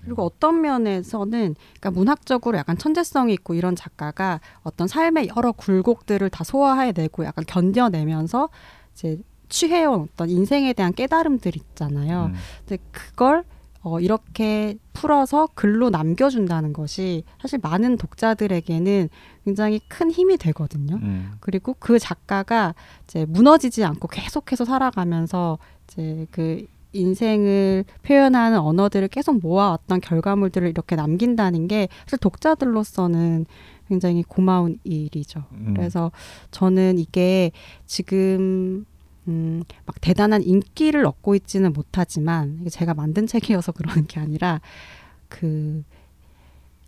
그리고 0.05 0.25
어떤 0.25 0.61
면에서는 0.61 1.55
그러니까 1.81 1.91
문학적으로 1.91 2.59
약간 2.59 2.77
천재성이 2.77 3.33
있고 3.35 3.55
이런 3.55 3.77
작가가 3.77 4.41
어떤 4.63 4.89
삶의 4.89 5.31
여러 5.37 5.53
굴곡들을 5.53 6.29
다 6.31 6.45
소화해내고 6.45 7.25
약간 7.25 7.45
견뎌내면서 7.47 8.51
이제 8.93 9.19
취해온 9.49 10.09
어떤 10.13 10.31
인생에 10.31 10.73
대한 10.73 10.93
깨달음들 10.93 11.57
있잖아요. 11.57 12.31
음. 12.33 12.35
근데 12.67 12.83
그걸 12.91 13.45
어, 13.83 14.01
이렇게 14.01 14.77
풀어서 14.93 15.49
글로 15.55 15.89
남겨준다는 15.89 16.73
것이 16.73 17.25
사실 17.41 17.59
많은 17.63 17.97
독자들에게는 17.97 19.09
굉장히 19.45 19.81
큰 19.89 20.11
힘이 20.11 20.37
되거든요. 20.37 20.97
음. 20.97 21.33
그리고 21.41 21.75
그 21.79 21.99
작가가 21.99 22.75
이제 23.05 23.25
무너지지 23.25 23.85
않고 23.85 24.09
계속해서 24.09 24.65
살아가면서 24.65 25.59
이제 25.87 26.27
그 26.31 26.67
인생을 26.93 27.85
표현하는 28.03 28.59
언어들을 28.59 29.09
계속 29.09 29.41
모아왔던 29.41 30.01
결과물들을 30.01 30.69
이렇게 30.69 30.97
남긴다는 30.97 31.69
게 31.69 31.89
사실 32.05 32.19
독자들로서는 32.19 33.47
굉장히 33.89 34.23
고마운 34.23 34.79
일이죠. 34.85 35.45
음. 35.53 35.75
그래서 35.75 36.11
저는 36.51 36.99
이게 36.99 37.53
지금 37.87 38.85
음, 39.29 39.63
막 39.85 39.97
대단한 40.01 40.43
인기를 40.43 41.05
얻고 41.07 41.35
있지는 41.35 41.73
못하지만 41.73 42.67
제가 42.71 42.95
만든 42.95 43.27
책이어서 43.27 43.73
그러는 43.73 44.07
게 44.07 44.21
아니라 44.21 44.61
그 45.29 45.85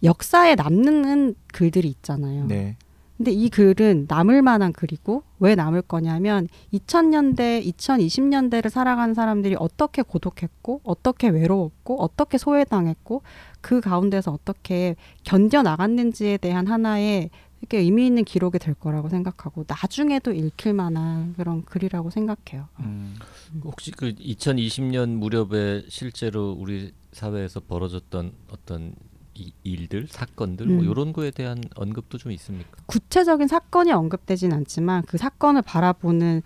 역사에 0.02 0.54
남는 0.54 1.34
글들이 1.52 1.88
있잖아요. 1.88 2.46
네. 2.46 2.76
근데 3.20 3.32
이 3.32 3.50
글은 3.50 4.06
남을 4.08 4.40
만한 4.40 4.72
글이고 4.72 5.24
왜 5.40 5.54
남을 5.54 5.82
거냐면 5.82 6.48
2000년대, 6.72 7.62
2020년대를 7.70 8.70
살아가는 8.70 9.12
사람들이 9.12 9.56
어떻게 9.58 10.00
고독했고 10.00 10.80
어떻게 10.84 11.28
외로웠고 11.28 12.00
어떻게 12.00 12.38
소외당했고 12.38 13.20
그 13.60 13.82
가운데서 13.82 14.32
어떻게 14.32 14.96
견뎌 15.22 15.60
나갔는지에 15.60 16.38
대한 16.38 16.66
하나의 16.66 17.28
이렇게 17.60 17.78
의미 17.78 18.06
있는 18.06 18.24
기록이 18.24 18.58
될 18.58 18.74
거라고 18.74 19.08
생각하고 19.08 19.64
나중에도 19.68 20.32
읽힐 20.32 20.72
만한 20.72 21.34
그런 21.36 21.64
글이라고 21.64 22.10
생각해요. 22.10 22.68
음. 22.80 23.16
혹시 23.64 23.90
그 23.90 24.12
2020년 24.14 25.10
무렵에 25.16 25.84
실제로 25.88 26.52
우리 26.58 26.92
사회에서 27.12 27.60
벌어졌던 27.60 28.32
어떤 28.50 28.94
이 29.34 29.52
일들, 29.62 30.06
사건들 30.08 30.66
뭐 30.66 30.82
음. 30.84 30.90
이런 30.90 31.12
거에 31.12 31.30
대한 31.30 31.62
언급도 31.74 32.18
좀 32.18 32.32
있습니까? 32.32 32.70
구체적인 32.86 33.46
사건이 33.46 33.92
언급되진 33.92 34.52
않지만 34.52 35.02
그 35.06 35.18
사건을 35.18 35.62
바라보는 35.62 36.42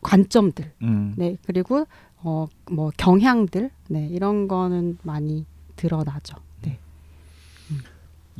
관점들, 0.00 0.72
음. 0.82 1.14
네 1.16 1.36
그리고 1.44 1.86
어 2.24 2.46
뭐 2.70 2.90
경향들, 2.96 3.70
네 3.88 4.06
이런 4.08 4.46
거는 4.48 4.98
많이 5.02 5.44
드러나죠. 5.76 6.36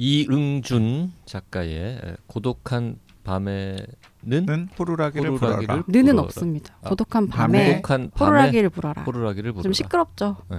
네. 0.03 0.09
이응준 0.09 1.12
작가의 1.27 2.17
고독한 2.27 2.97
밤에는 3.23 3.77
는 4.25 4.69
호루라기를 4.77 5.31
불어라. 5.35 5.55
호루라기를 5.57 5.83
느는 5.87 6.05
불어라. 6.07 6.23
없습니다. 6.23 6.75
아, 6.83 6.88
고독한 6.88 7.29
밤에 7.29 7.59
밤에 7.59 7.71
고독한 7.77 8.11
밤에 8.15 8.31
호루라기를 8.31 8.71
불어라. 8.71 9.03
호루라기를 9.03 9.53
불어라. 9.53 9.62
좀 9.62 9.73
시끄럽죠. 9.73 10.37
네. 10.51 10.59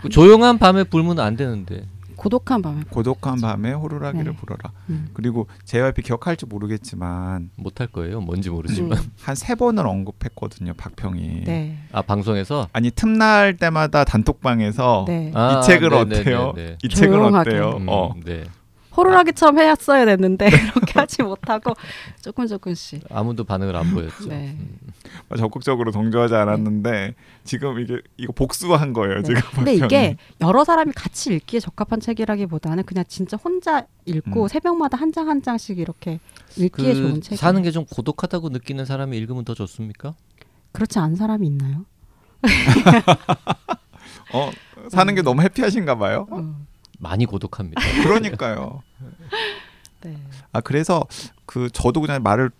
그 0.00 0.08
조용한 0.08 0.58
밤에 0.58 0.84
불면 0.84 1.18
안 1.20 1.36
되는데. 1.36 1.86
고독한 2.22 2.62
밤에. 2.62 2.82
고독한 2.88 3.40
밤에 3.40 3.72
호루라기를 3.72 4.32
네. 4.32 4.36
불어라. 4.36 4.70
음. 4.90 5.08
그리고 5.12 5.48
JYP 5.64 6.02
기억할지 6.02 6.46
모르겠지만 6.46 7.50
못할 7.56 7.88
거예요. 7.88 8.20
뭔지 8.20 8.48
모르지만. 8.48 8.96
음. 8.98 9.10
한세 9.20 9.56
번을 9.56 9.84
언급했거든요. 9.84 10.74
박평이. 10.74 11.42
네. 11.44 11.78
아 11.90 12.00
방송에서 12.02 12.68
아니 12.72 12.92
틈날 12.92 13.56
때마다 13.56 14.04
단톡방에서 14.04 15.04
네. 15.08 15.32
아, 15.34 15.58
이 15.58 15.66
책은 15.66 15.88
네, 15.88 16.04
네, 16.04 16.20
어때요? 16.20 16.52
네, 16.54 16.64
네. 16.66 16.78
이 16.84 16.88
책은 16.88 17.12
조용하게. 17.12 17.50
어때요? 17.50 17.70
음, 17.78 17.86
어. 17.88 18.14
네. 18.24 18.44
호루라기처럼 18.96 19.58
해왔어야 19.58 20.04
됐는데 20.04 20.48
그렇게 20.74 20.98
하지 21.00 21.22
못하고 21.22 21.74
조금 22.20 22.46
조금씩. 22.46 23.02
아무도 23.10 23.44
반응을 23.44 23.74
안 23.76 23.90
보였죠. 23.94 24.28
네. 24.28 24.56
음. 24.58 24.78
적극적으로 25.38 25.90
동조하지 25.92 26.34
않았는데 26.34 27.14
지금 27.44 27.78
이게 27.80 28.00
이거 28.16 28.32
복수한 28.32 28.92
거예요. 28.92 29.16
네. 29.16 29.22
지금 29.22 29.40
근데. 29.54 29.74
이게 29.74 30.16
여러 30.40 30.64
사람이 30.64 30.92
같이 30.92 31.34
읽기에 31.34 31.60
적합한 31.60 32.00
책이라기보다는 32.00 32.84
그냥 32.84 33.04
진짜 33.08 33.36
혼자 33.38 33.86
읽고 34.04 34.42
음. 34.44 34.48
새벽마다 34.48 34.96
한 34.98 35.12
장 35.12 35.28
한 35.28 35.42
장씩 35.42 35.78
이렇게 35.78 36.18
읽기에 36.56 36.94
좋은 36.94 37.14
그 37.14 37.20
책. 37.20 37.38
사는 37.38 37.62
게 37.62 37.70
좀 37.70 37.84
고독하다고 37.86 38.50
느끼는 38.50 38.84
사람이 38.84 39.16
읽으면 39.16 39.44
더 39.44 39.54
좋습니까? 39.54 40.14
그렇지 40.72 40.98
않은 40.98 41.16
사람이 41.16 41.46
있나요? 41.46 41.84
어 44.34 44.50
사는 44.90 45.14
게 45.14 45.22
너무 45.22 45.42
해피하신가 45.42 45.96
봐요. 45.96 46.26
음. 46.32 46.66
많이 47.02 47.26
고독합니다. 47.26 47.80
그러니까요. 48.04 48.82
네. 50.02 50.16
아 50.52 50.60
그래서 50.60 51.04
그 51.46 51.68
저도 51.70 52.00
그냥 52.00 52.22
말을 52.22 52.50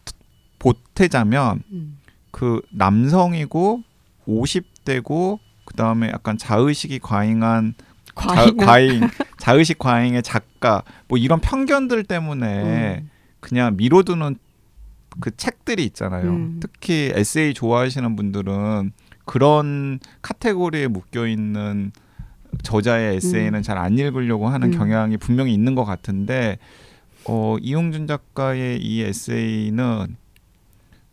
보태자면 0.58 1.62
음. 1.70 1.98
그 2.32 2.60
남성이고 2.72 3.82
50대고 4.26 5.38
그 5.64 5.74
다음에 5.74 6.08
약간 6.08 6.36
자의식이 6.36 6.98
과잉한 6.98 7.74
과잉. 8.14 8.58
자, 8.58 8.66
과잉 8.66 9.00
자의식 9.38 9.78
과잉의 9.78 10.22
작가 10.22 10.82
뭐 11.06 11.18
이런 11.18 11.40
편견들 11.40 12.04
때문에 12.04 12.98
음. 12.98 13.10
그냥 13.40 13.76
미뤄두는 13.76 14.36
그 15.20 15.36
책들이 15.36 15.84
있잖아요. 15.84 16.30
음. 16.30 16.58
특히 16.60 17.12
에세이 17.14 17.54
좋아하시는 17.54 18.16
분들은 18.16 18.92
그런 19.24 20.00
카테고리에 20.22 20.88
묶여 20.88 21.28
있는 21.28 21.92
저자의 22.62 23.16
에세이는 23.16 23.60
음. 23.60 23.62
잘안 23.62 23.98
읽으려고 23.98 24.48
하는 24.48 24.72
음. 24.72 24.78
경향이 24.78 25.16
분명히 25.16 25.52
있는 25.54 25.74
것 25.74 25.84
같은데 25.84 26.58
어, 27.26 27.56
이용준 27.60 28.06
작가의 28.06 28.80
이 28.82 29.02
에세이는 29.02 30.16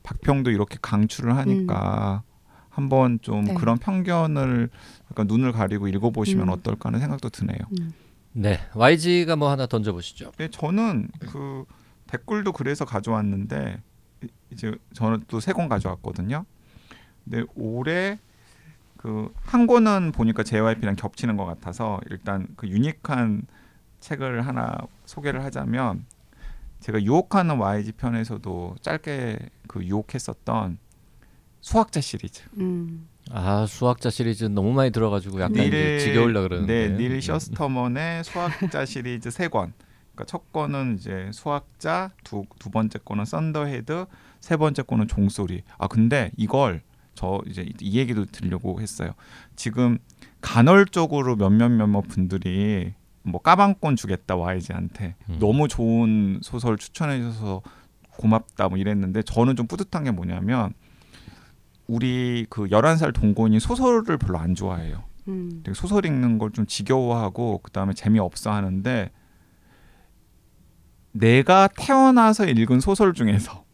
박평도 0.03 0.51
이렇게 0.51 0.77
강추를 0.81 1.35
하니까 1.37 2.23
한번 2.69 3.19
좀 3.21 3.39
음. 3.39 3.43
네. 3.45 3.53
그런 3.55 3.77
편견을 3.77 4.69
약간 5.11 5.27
눈을 5.27 5.51
가리고 5.51 5.87
읽어보시면 5.87 6.47
음. 6.47 6.53
어떨까 6.53 6.89
하는 6.89 6.99
생각도 6.99 7.29
드네요. 7.29 7.57
음. 7.79 7.93
네, 8.31 8.59
YG가 8.75 9.35
뭐 9.35 9.49
하나 9.49 9.65
던져보시죠. 9.65 10.31
네, 10.37 10.49
저는 10.49 11.09
그 11.19 11.65
댓글도 12.07 12.53
그래서 12.53 12.85
가져왔는데 12.85 13.81
이- 14.23 14.27
이제 14.51 14.73
저는 14.93 15.23
또 15.27 15.39
세 15.39 15.53
권 15.53 15.67
가져왔거든요. 15.67 16.45
근데 17.23 17.43
올해 17.55 18.19
그 19.01 19.31
한 19.45 19.65
권은 19.65 20.11
보니까 20.11 20.43
JYP랑 20.43 20.95
겹치는 20.97 21.37
것 21.37 21.45
같아서 21.45 21.99
일단 22.09 22.47
그 22.57 22.67
유니크한 22.67 23.43
책을 24.01 24.45
하나 24.45 24.77
소개를 25.05 25.43
하자면 25.45 26.05
제가 26.81 27.01
유혹하는 27.03 27.59
YG 27.59 27.93
편에서도 27.93 28.75
짧게 28.81 29.39
그 29.67 29.83
유혹했었던 29.83 30.77
수학자 31.61 31.99
시리즈. 32.01 32.43
음. 32.57 33.07
아 33.31 33.65
수학자 33.67 34.09
시리즈 34.09 34.45
너무 34.45 34.73
많이 34.73 34.91
들어가지고 34.91 35.39
약간 35.41 35.57
이제 35.65 35.69
닐- 35.69 35.99
지겨울라 35.99 36.41
그러는데. 36.41 36.89
네, 36.89 36.97
닐 36.97 37.11
음. 37.15 37.21
셔스터먼의 37.21 38.23
수학자 38.23 38.85
시리즈 38.85 39.29
세 39.31 39.47
권. 39.47 39.73
그러니까 40.13 40.25
첫 40.25 40.51
권은 40.51 40.95
이제 40.97 41.29
수확자, 41.33 42.11
두, 42.23 42.43
두 42.59 42.69
번째 42.69 42.99
거는 42.99 43.25
썬더헤드, 43.25 44.05
세 44.41 44.57
번째 44.57 44.81
거는 44.83 45.07
종소리. 45.07 45.63
아 45.77 45.87
근데 45.87 46.31
이걸 46.37 46.81
저 47.19 47.41
이제 47.47 47.63
이- 47.63 47.73
이 47.81 47.97
얘기도 47.99 48.23
드리려고 48.23 48.79
했어요. 48.79 49.11
지금 49.57 49.97
간헐적으로 50.39 51.35
몇몇 51.35 51.67
몇몇 51.67 52.03
분들이 52.03 52.93
뭐 53.23 53.41
까방권 53.41 53.97
주겠다 53.97 54.37
YG한테 54.37 55.15
음. 55.27 55.37
너무 55.37 55.67
좋은 55.67 56.39
소설 56.41 56.77
추천해 56.77 57.17
주셔서 57.17 57.61
고맙다 58.11 58.69
뭐 58.69 58.77
이랬는데 58.77 59.23
저는 59.23 59.57
좀 59.57 59.67
뿌듯한 59.67 60.05
게 60.05 60.11
뭐냐면 60.11 60.73
우리 61.87 62.45
그 62.49 62.67
11살 62.67 63.13
동거인이 63.13 63.59
소설을 63.59 64.17
별로 64.17 64.37
안 64.39 64.55
좋아해요. 64.55 65.03
음. 65.27 65.59
되게 65.65 65.73
소설 65.75 66.05
읽는 66.05 66.37
걸 66.37 66.51
좀 66.53 66.65
지겨워하고 66.67 67.57
그다음에 67.57 67.93
재미없어 67.93 68.49
하는데 68.53 69.11
내가 71.11 71.67
태어나서 71.75 72.45
읽은 72.45 72.79
소설 72.79 73.13
중에서 73.13 73.65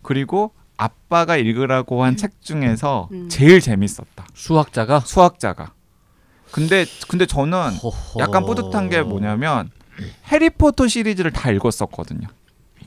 그리고 0.00 0.54
아빠가 0.76 1.36
읽으라고 1.36 2.02
한 2.04 2.16
책 2.16 2.40
중에서 2.40 3.08
음. 3.12 3.28
제일 3.28 3.60
재밌었다. 3.60 4.26
수학자가 4.34 5.00
수학자가. 5.00 5.72
근데 6.50 6.84
근데 7.08 7.26
저는 7.26 7.74
호호. 7.82 8.20
약간 8.20 8.44
뿌듯한 8.44 8.88
게 8.88 9.02
뭐냐면 9.02 9.70
해리포터 10.30 10.88
시리즈를 10.88 11.32
다 11.32 11.50
읽었었거든요. 11.50 12.28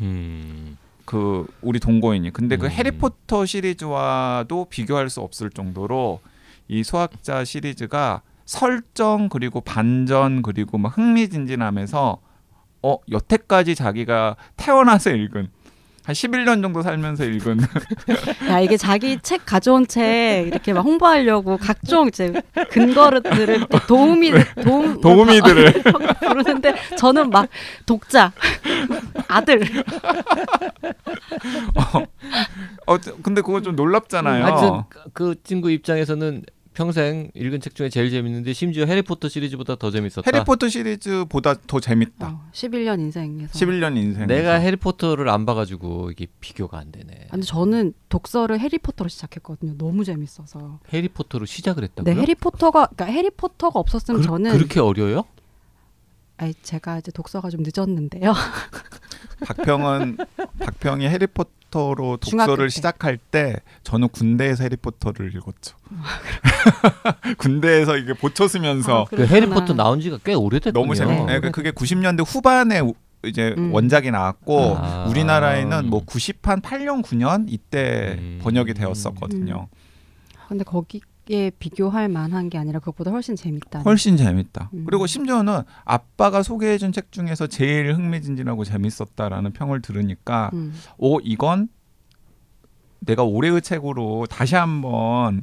음. 0.01 0.77
그 1.05 1.47
우리 1.61 1.79
동거인이. 1.79 2.31
근데 2.31 2.57
그 2.57 2.65
음. 2.67 2.71
해리포터 2.71 3.45
시리즈와도 3.45 4.65
비교할 4.69 5.09
수 5.09 5.21
없을 5.21 5.49
정도로 5.49 6.19
이 6.67 6.83
수학자 6.83 7.45
시리즈가 7.45 8.21
설정 8.45 9.29
그리고 9.29 9.61
반전 9.61 10.41
그리고 10.41 10.77
막 10.77 10.97
흥미진진하면서 10.97 12.17
어 12.83 12.97
여태까지 13.11 13.75
자기가 13.75 14.35
태어나서 14.57 15.11
읽은 15.11 15.49
한 16.07 16.13
11년 16.13 16.61
정도 16.61 16.81
살면서 16.81 17.25
읽은. 17.25 17.59
야 18.49 18.61
이게 18.61 18.77
자기 18.77 19.19
책 19.21 19.45
가져온 19.45 19.85
책 19.85 20.45
이렇게 20.47 20.71
막 20.71 20.79
홍보하려고 20.85 21.57
각종 21.57 22.07
이제 22.07 22.31
근거들을 22.71 23.67
또 23.67 23.79
도우미 23.87 24.31
도움 24.63 25.01
도우미들을. 25.01 25.83
부르는데 26.25 26.75
저는 26.97 27.29
막 27.29 27.49
독자 27.85 28.31
아들. 29.27 29.67
어 32.85 32.97
근데 33.21 33.41
그거 33.41 33.61
좀 33.61 33.75
놀랍잖아요. 33.75 34.45
하여튼 34.45 34.83
그 35.11 35.35
친구 35.43 35.69
입장에서는 35.69 36.43
평생 36.77 37.31
읽은 37.33 37.59
책 37.59 37.73
중에 37.73 37.89
제일 37.89 38.11
재밌는데 38.11 38.53
심지어 38.53 38.85
해리포터 38.85 39.29
시리즈보다 39.29 39.77
더 39.77 39.89
재밌었다. 39.89 40.21
해리포터 40.23 40.69
시리즈보다 40.69 41.55
더 41.65 41.79
재밌다. 41.79 42.27
어, 42.27 42.49
11년 42.53 42.99
인생에서 42.99 43.53
11년 43.53 43.97
인생. 43.97 44.27
내가 44.27 44.53
해리포터를 44.53 45.27
안 45.27 45.47
봐가지고 45.47 46.11
이게 46.11 46.27
비교가 46.39 46.77
안 46.77 46.91
되네. 46.91 47.29
근데 47.31 47.43
저는 47.43 47.93
독서를 48.09 48.59
해리포터로 48.59 49.07
시작했거든요. 49.07 49.75
너무 49.79 50.05
재밌어서. 50.05 50.79
해리포터로 50.93 51.47
시작을 51.47 51.83
했다고요? 51.83 52.13
네, 52.13 52.21
해리포터가 52.21 52.89
그러니까 52.95 53.05
해리포터가 53.05 53.79
없었으면 53.79 54.21
그, 54.21 54.27
저는 54.27 54.51
그렇게 54.51 54.79
어려요? 54.79 55.25
아니 56.37 56.53
제가 56.61 56.99
이제 56.99 57.11
독서가 57.11 57.49
좀 57.49 57.63
늦었는데요. 57.65 58.35
박평은 59.45 60.17
박평이 60.59 61.07
해리포터로 61.07 62.17
독서를 62.17 62.65
때. 62.67 62.69
시작할 62.69 63.17
때 63.17 63.55
저는 63.83 64.09
군대에서 64.09 64.63
해리포터를 64.63 65.33
읽었죠. 65.35 65.75
군대에서 67.37 67.97
이게 67.97 68.13
보초 68.13 68.47
쓰면서 68.47 69.01
아, 69.03 69.05
그. 69.05 69.25
해리포터 69.25 69.73
나온 69.73 69.99
지가 70.01 70.19
꽤 70.23 70.33
오래됐군요. 70.33 70.81
너무 70.81 70.95
재밌. 70.95 71.25
네. 71.25 71.39
네, 71.39 71.51
그게 71.51 71.71
90년대 71.71 72.23
후반에 72.27 72.79
우- 72.79 72.93
이제 73.25 73.53
음. 73.57 73.73
원작이 73.73 74.11
나왔고 74.11 74.75
아. 74.77 75.05
우리나라에는 75.09 75.89
뭐 75.89 76.05
90한 76.05 76.61
8년 76.61 77.03
9년 77.03 77.45
이때 77.47 78.15
음. 78.19 78.39
번역이 78.43 78.73
되었었거든요. 78.73 79.67
근데 80.47 80.63
거기 80.63 81.01
에 81.29 81.49
비교할 81.51 82.07
만한 82.09 82.49
게 82.49 82.57
아니라 82.57 82.79
그것보다 82.79 83.11
훨씬 83.11 83.35
재밌다. 83.35 83.79
훨씬 83.81 84.15
재밌다. 84.17 84.69
음. 84.73 84.85
그리고 84.85 85.05
심지어는 85.07 85.61
아빠가 85.83 86.41
소개해준 86.43 86.91
책 86.93 87.11
중에서 87.11 87.47
제일 87.47 87.93
흥미진진하고 87.93 88.63
재밌었다라는 88.63 89.51
평을 89.51 89.81
들으니까 89.81 90.51
음. 90.53 90.73
오 90.97 91.19
이건 91.19 91.67
내가 92.99 93.23
올해의 93.23 93.61
책으로 93.61 94.25
다시 94.29 94.55
한번 94.55 95.41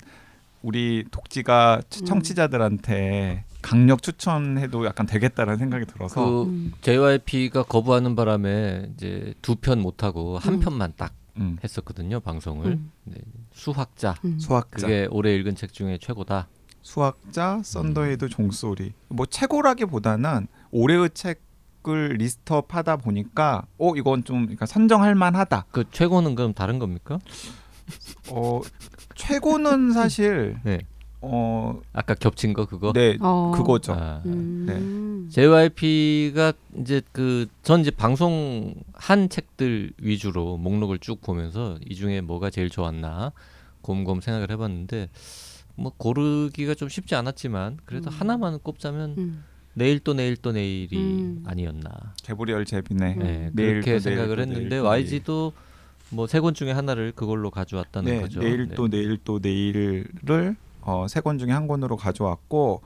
우리 0.63 1.05
독지가 1.11 1.83
음. 2.01 2.05
청취자들한테 2.07 3.45
강력 3.61 4.03
추천해도 4.03 4.85
약간 4.87 5.07
되겠다라는 5.07 5.59
생각이 5.59 5.87
들어서 5.87 6.25
그 6.25 6.43
음. 6.45 6.73
JYP가 6.83 7.65
거부하는 7.65 8.15
바람에 8.17 8.91
이제 8.95 9.35
두 9.43 9.57
편 9.57 9.81
못하고 9.81 10.39
한 10.39 10.55
음. 10.55 10.61
편만 10.61 10.93
딱 10.97 11.13
음, 11.39 11.57
했었거든요 11.63 12.21
방송을 12.21 12.67
음. 12.67 12.93
네. 13.05 13.17
수확자 13.53 14.15
음. 14.25 14.39
수확자, 14.39 14.87
그게 14.87 15.09
올해 15.11 15.35
읽은 15.35 15.55
책 15.55 15.73
중에 15.73 15.99
최고다. 16.01 16.49
수확자, 16.83 17.61
썬더헤드 17.65 18.29
종소리 18.29 18.93
뭐 19.09 19.27
최고라기보다는 19.27 20.47
올해의 20.71 21.11
책을 21.15 22.17
list 22.19 22.50
up하다 22.50 22.97
보니까 22.99 23.67
어 23.79 23.95
이건 23.97 24.25
좀 24.25 24.43
그러니까 24.43 24.67
선정할 24.67 25.15
만하다. 25.15 25.67
그 25.71 25.85
최고는 25.91 26.35
그럼 26.35 26.53
다른 26.53 26.79
겁니까? 26.79 27.19
어 28.31 28.61
최고는 29.15 29.93
사실 29.93 30.59
네. 30.65 30.81
어 31.27 31.81
아까 31.93 32.15
겹친 32.15 32.53
거 32.53 32.67
그거. 32.67 32.93
네, 32.93 33.17
어. 33.21 33.53
그거죠. 33.55 33.93
아, 33.95 34.23
음. 34.27 35.29
JYP가 35.31 36.53
이제 36.81 37.01
그 37.13 37.47
전 37.63 37.81
이제 37.81 37.91
방송 37.91 38.75
한 38.93 39.29
책들 39.29 39.93
위주로 39.99 40.57
목록을 40.59 40.99
쭉 40.99 41.21
보면서 41.23 41.79
이 41.89 41.95
중에 41.95 42.21
뭐가 42.21 42.51
제일 42.51 42.69
좋았나 42.69 43.33
곰곰 43.81 44.21
생각을 44.21 44.51
해봤는데 44.51 45.09
뭐 45.77 45.93
고르기가 45.97 46.75
좀 46.75 46.89
쉽지 46.89 47.15
않았지만 47.15 47.79
그래도 47.87 48.11
음. 48.11 48.13
하나만 48.21 48.59
꼽자면 48.61 49.15
음. 49.17 49.45
내일 49.73 49.99
또 50.01 50.13
내일 50.15 50.37
또 50.37 50.53
내일이 50.53 50.97
음. 50.97 51.43
아니었나. 51.47 51.91
개브리엘 52.23 52.65
제빈의 52.65 53.17
네, 53.17 53.51
내일 53.55 53.73
그렇게 53.81 53.95
또 53.95 53.99
생각을 54.01 54.37
내일 54.37 54.39
했는데 54.41 54.69
내일 54.69 54.83
또 54.83 54.87
YG도 54.87 55.53
뭐세 56.11 56.39
권 56.41 56.55
중에 56.55 56.71
하나를 56.71 57.13
그걸로 57.13 57.51
가져왔다는 57.51 58.13
네, 58.13 58.21
거죠. 58.21 58.41
내일 58.41 58.69
네. 58.69 58.75
또 58.75 58.89
내일 58.89 59.19
또 59.25 59.41
내일을 59.43 60.05
어, 60.85 61.07
세 61.09 61.21
권 61.21 61.39
중에 61.39 61.51
한 61.51 61.67
권으로 61.67 61.97
가져왔고 61.97 62.83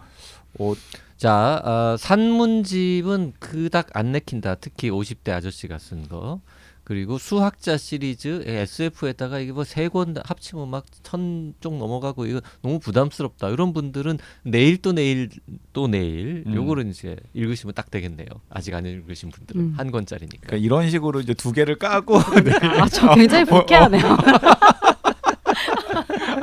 어, 0.58 0.74
자, 1.16 1.60
어, 1.64 1.96
산문집은 1.98 3.34
그닥 3.40 3.88
안 3.94 4.12
내킨다. 4.12 4.54
특히 4.54 4.90
50대 4.90 5.30
아저씨가 5.30 5.78
쓴 5.78 6.08
거. 6.08 6.40
그리고 6.84 7.18
수학자 7.18 7.76
시리즈 7.76 8.42
SF에다가 8.46 9.40
이게 9.40 9.52
뭐 9.52 9.62
세 9.64 9.90
권 9.90 10.14
합치면 10.24 10.70
막 10.70 10.84
천 11.02 11.52
쪽 11.60 11.76
넘어가고 11.76 12.24
이거 12.24 12.40
너무 12.62 12.78
부담스럽다. 12.78 13.50
이런 13.50 13.74
분들은 13.74 14.18
내일 14.44 14.78
또 14.78 14.92
내일 14.92 15.28
또 15.74 15.86
내일 15.86 16.44
음. 16.46 16.54
요거를 16.54 16.86
이제 16.88 17.16
읽으시면 17.34 17.74
딱 17.74 17.90
되겠네요. 17.90 18.26
아직 18.48 18.72
안 18.74 18.86
읽으신 18.86 19.28
분들은 19.30 19.60
음. 19.60 19.74
한 19.76 19.90
권짜리니까. 19.90 20.46
그러니까 20.46 20.64
이런 20.64 20.88
식으로 20.88 21.20
이제 21.20 21.34
두 21.34 21.52
개를 21.52 21.76
까고 21.78 22.18
네. 22.42 22.52
아, 22.80 22.88
저 22.88 23.14
굉장히 23.14 23.44
불쾌하네요. 23.44 24.02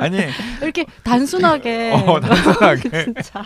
아니 0.06 0.18
이렇게 0.62 0.86
단순하게. 1.02 1.92
어, 1.92 2.20
단순하게 2.20 2.90
진짜. 3.04 3.44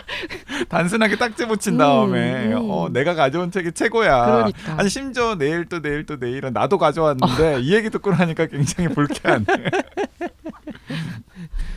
단순하게 0.69 1.17
딱지 1.17 1.45
붙인 1.47 1.73
음, 1.73 1.77
다음에 1.79 2.53
음. 2.53 2.69
어, 2.69 2.89
내가 2.89 3.15
가져온 3.15 3.49
책이 3.51 3.71
최고야. 3.71 4.25
그러니까. 4.25 4.75
아니 4.77 4.89
심지어 4.89 5.35
내일 5.35 5.65
또 5.65 5.81
내일 5.81 6.05
또 6.05 6.17
내일은 6.17 6.53
나도 6.53 6.77
가져왔는데 6.77 7.61
이 7.61 7.73
얘기 7.73 7.89
듣고 7.89 8.11
나니까 8.11 8.45
굉장히 8.45 8.89
불쾌하네. 8.93 9.45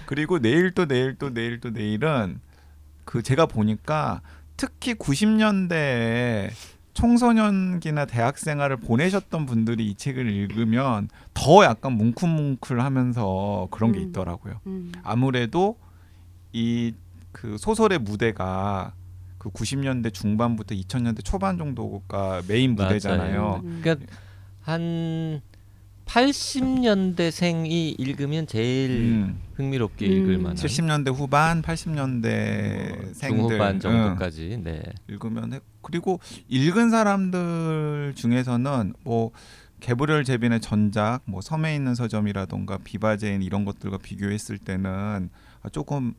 그리고 0.07 0.39
내일 0.39 0.73
또 0.73 0.87
내일 0.87 1.17
또 1.19 1.33
내일 1.33 1.61
또 1.61 1.71
내일은 1.71 2.41
그 3.05 3.23
제가 3.23 3.47
보니까 3.47 4.21
특히 4.57 4.95
90년대에 4.95 6.51
청소년기나 6.95 8.07
대학 8.07 8.39
생활을 8.39 8.77
보내셨던 8.79 9.47
분들이 9.47 9.91
이 9.91 9.95
책을 9.95 10.29
읽으면 10.31 11.09
더 11.35 11.65
약간 11.65 11.93
뭉클뭉클하면서 11.93 13.69
그런 13.71 13.93
게 13.93 13.99
음. 14.01 14.09
있더라고요. 14.09 14.61
음. 14.67 14.93
아무래도 15.03 15.77
이 16.53 16.93
그 17.35 17.59
소설의 17.59 17.99
무대가 17.99 18.95
그 19.39 19.51
90년대 19.51 20.15
중반부터 20.15 20.75
2000년대 20.77 21.23
초반 21.23 21.59
정도가 21.59 22.43
메인 22.49 22.77
맞아요. 22.77 22.89
무대잖아요. 22.89 23.61
음. 23.65 23.81
그러니까 23.83 24.07
한 24.63 25.43
80년대생이 26.07 27.99
읽으면 27.99 28.47
제일 28.47 28.91
음, 28.91 29.41
흥미롭게 29.55 30.07
음. 30.07 30.13
읽을 30.13 30.39
만한 30.39 30.57
70년대 30.57 31.15
후반, 31.15 31.63
80년대 31.63 33.15
생들 33.15 33.37
중후반 33.37 33.75
응, 33.77 33.81
정도까지. 33.81 34.61
네. 34.63 34.83
읽으면 35.09 35.55
해. 35.55 35.61
그리고 35.83 36.21
읽은 36.49 36.91
사람들 36.91 38.13
중에서는 38.17 38.95
뭐 39.03 39.33
개브리엘 39.81 40.25
제빈의 40.25 40.61
전작, 40.61 41.21
뭐 41.27 41.41
섬에 41.41 41.75
있는 41.75 41.95
서점이라던가 41.95 42.79
비바제인 42.85 43.43
이런 43.43 43.65
것들과 43.65 43.99
비교했을 43.99 44.59
때는 44.59 45.29
아, 45.63 45.69
조금 45.69 46.15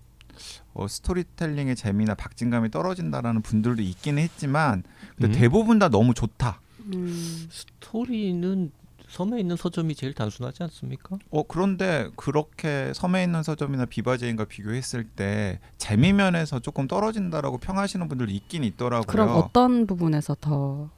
어, 0.73 0.87
스토리텔링의 0.87 1.75
재미나 1.75 2.13
박진감이 2.13 2.69
떨어진다라는 2.69 3.41
분들도 3.41 3.81
있기는 3.81 4.21
했지만 4.21 4.83
근데 5.17 5.35
음? 5.35 5.39
대부분 5.39 5.79
다 5.79 5.89
너무 5.89 6.13
좋다. 6.13 6.59
음. 6.93 7.47
스토리는 7.49 8.71
섬에 9.09 9.39
있는 9.39 9.55
서점이 9.55 9.95
제일 9.95 10.13
단순하지 10.13 10.63
않습니까? 10.63 11.17
어 11.29 11.43
그런데 11.43 12.09
그렇게 12.15 12.91
섬에 12.93 13.23
있는 13.23 13.43
서점이나 13.43 13.85
비바제인과 13.85 14.45
비교했을 14.45 15.03
때 15.03 15.59
재미 15.77 16.13
면에서 16.13 16.59
조금 16.59 16.87
떨어진다라고 16.87 17.57
평하시는 17.57 18.07
분들도 18.07 18.31
있긴 18.31 18.63
있더라고요. 18.63 19.05
그럼 19.07 19.29
어떤 19.29 19.87
부분에서 19.87 20.35
더 20.39 20.89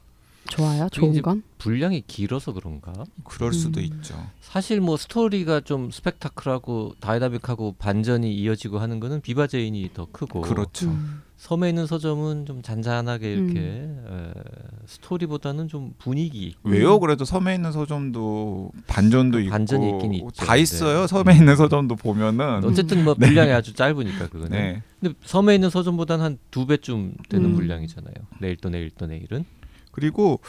좋아요? 0.48 0.88
좋은 0.90 1.20
건? 1.22 1.42
분량이 1.58 2.02
길어서 2.06 2.52
그런가? 2.52 2.92
그럴 3.24 3.52
수도 3.52 3.80
음. 3.80 3.84
있죠. 3.84 4.14
사실 4.40 4.80
뭐 4.80 4.96
스토리가 4.96 5.60
좀 5.60 5.90
스펙타클하고 5.90 6.94
다이나믹하고 7.00 7.74
반전이 7.78 8.34
이어지고 8.34 8.78
하는 8.78 8.98
거는 9.00 9.20
비바제인이 9.20 9.90
더 9.94 10.06
크고 10.10 10.40
그렇죠. 10.42 10.88
음. 10.88 11.22
섬에 11.36 11.68
있는 11.68 11.86
서점은 11.86 12.46
좀 12.46 12.62
잔잔하게 12.62 13.32
이렇게 13.32 13.60
에, 13.60 14.32
스토리보다는 14.86 15.68
좀 15.68 15.94
분위기 15.98 16.54
왜요? 16.64 16.96
음. 16.96 17.00
그래도 17.00 17.24
섬에 17.24 17.54
있는 17.54 17.70
서점도 17.70 18.72
반전도 18.88 19.38
있고 19.40 19.50
반전이 19.50 19.90
있긴 19.90 20.14
있죠. 20.14 20.30
다 20.44 20.56
있어요. 20.56 21.02
네. 21.02 21.06
섬에 21.06 21.36
있는 21.36 21.54
서점도 21.54 21.94
보면은 21.96 22.64
어쨌든 22.64 23.04
뭐 23.04 23.14
분량이 23.20 23.52
아주 23.52 23.72
짧으니까 23.74 24.28
그거는 24.28 24.50
네. 24.50 24.82
근데 25.00 25.14
섬에 25.24 25.54
있는 25.54 25.70
서점보다는 25.70 26.24
한 26.24 26.38
두 26.50 26.66
배쯤 26.66 27.14
되는 27.28 27.50
음. 27.50 27.54
분량이잖아요 27.54 28.14
내일 28.40 28.56
또 28.56 28.68
내일 28.70 28.90
또 28.90 29.06
내일은 29.06 29.44
그리고 29.98 30.40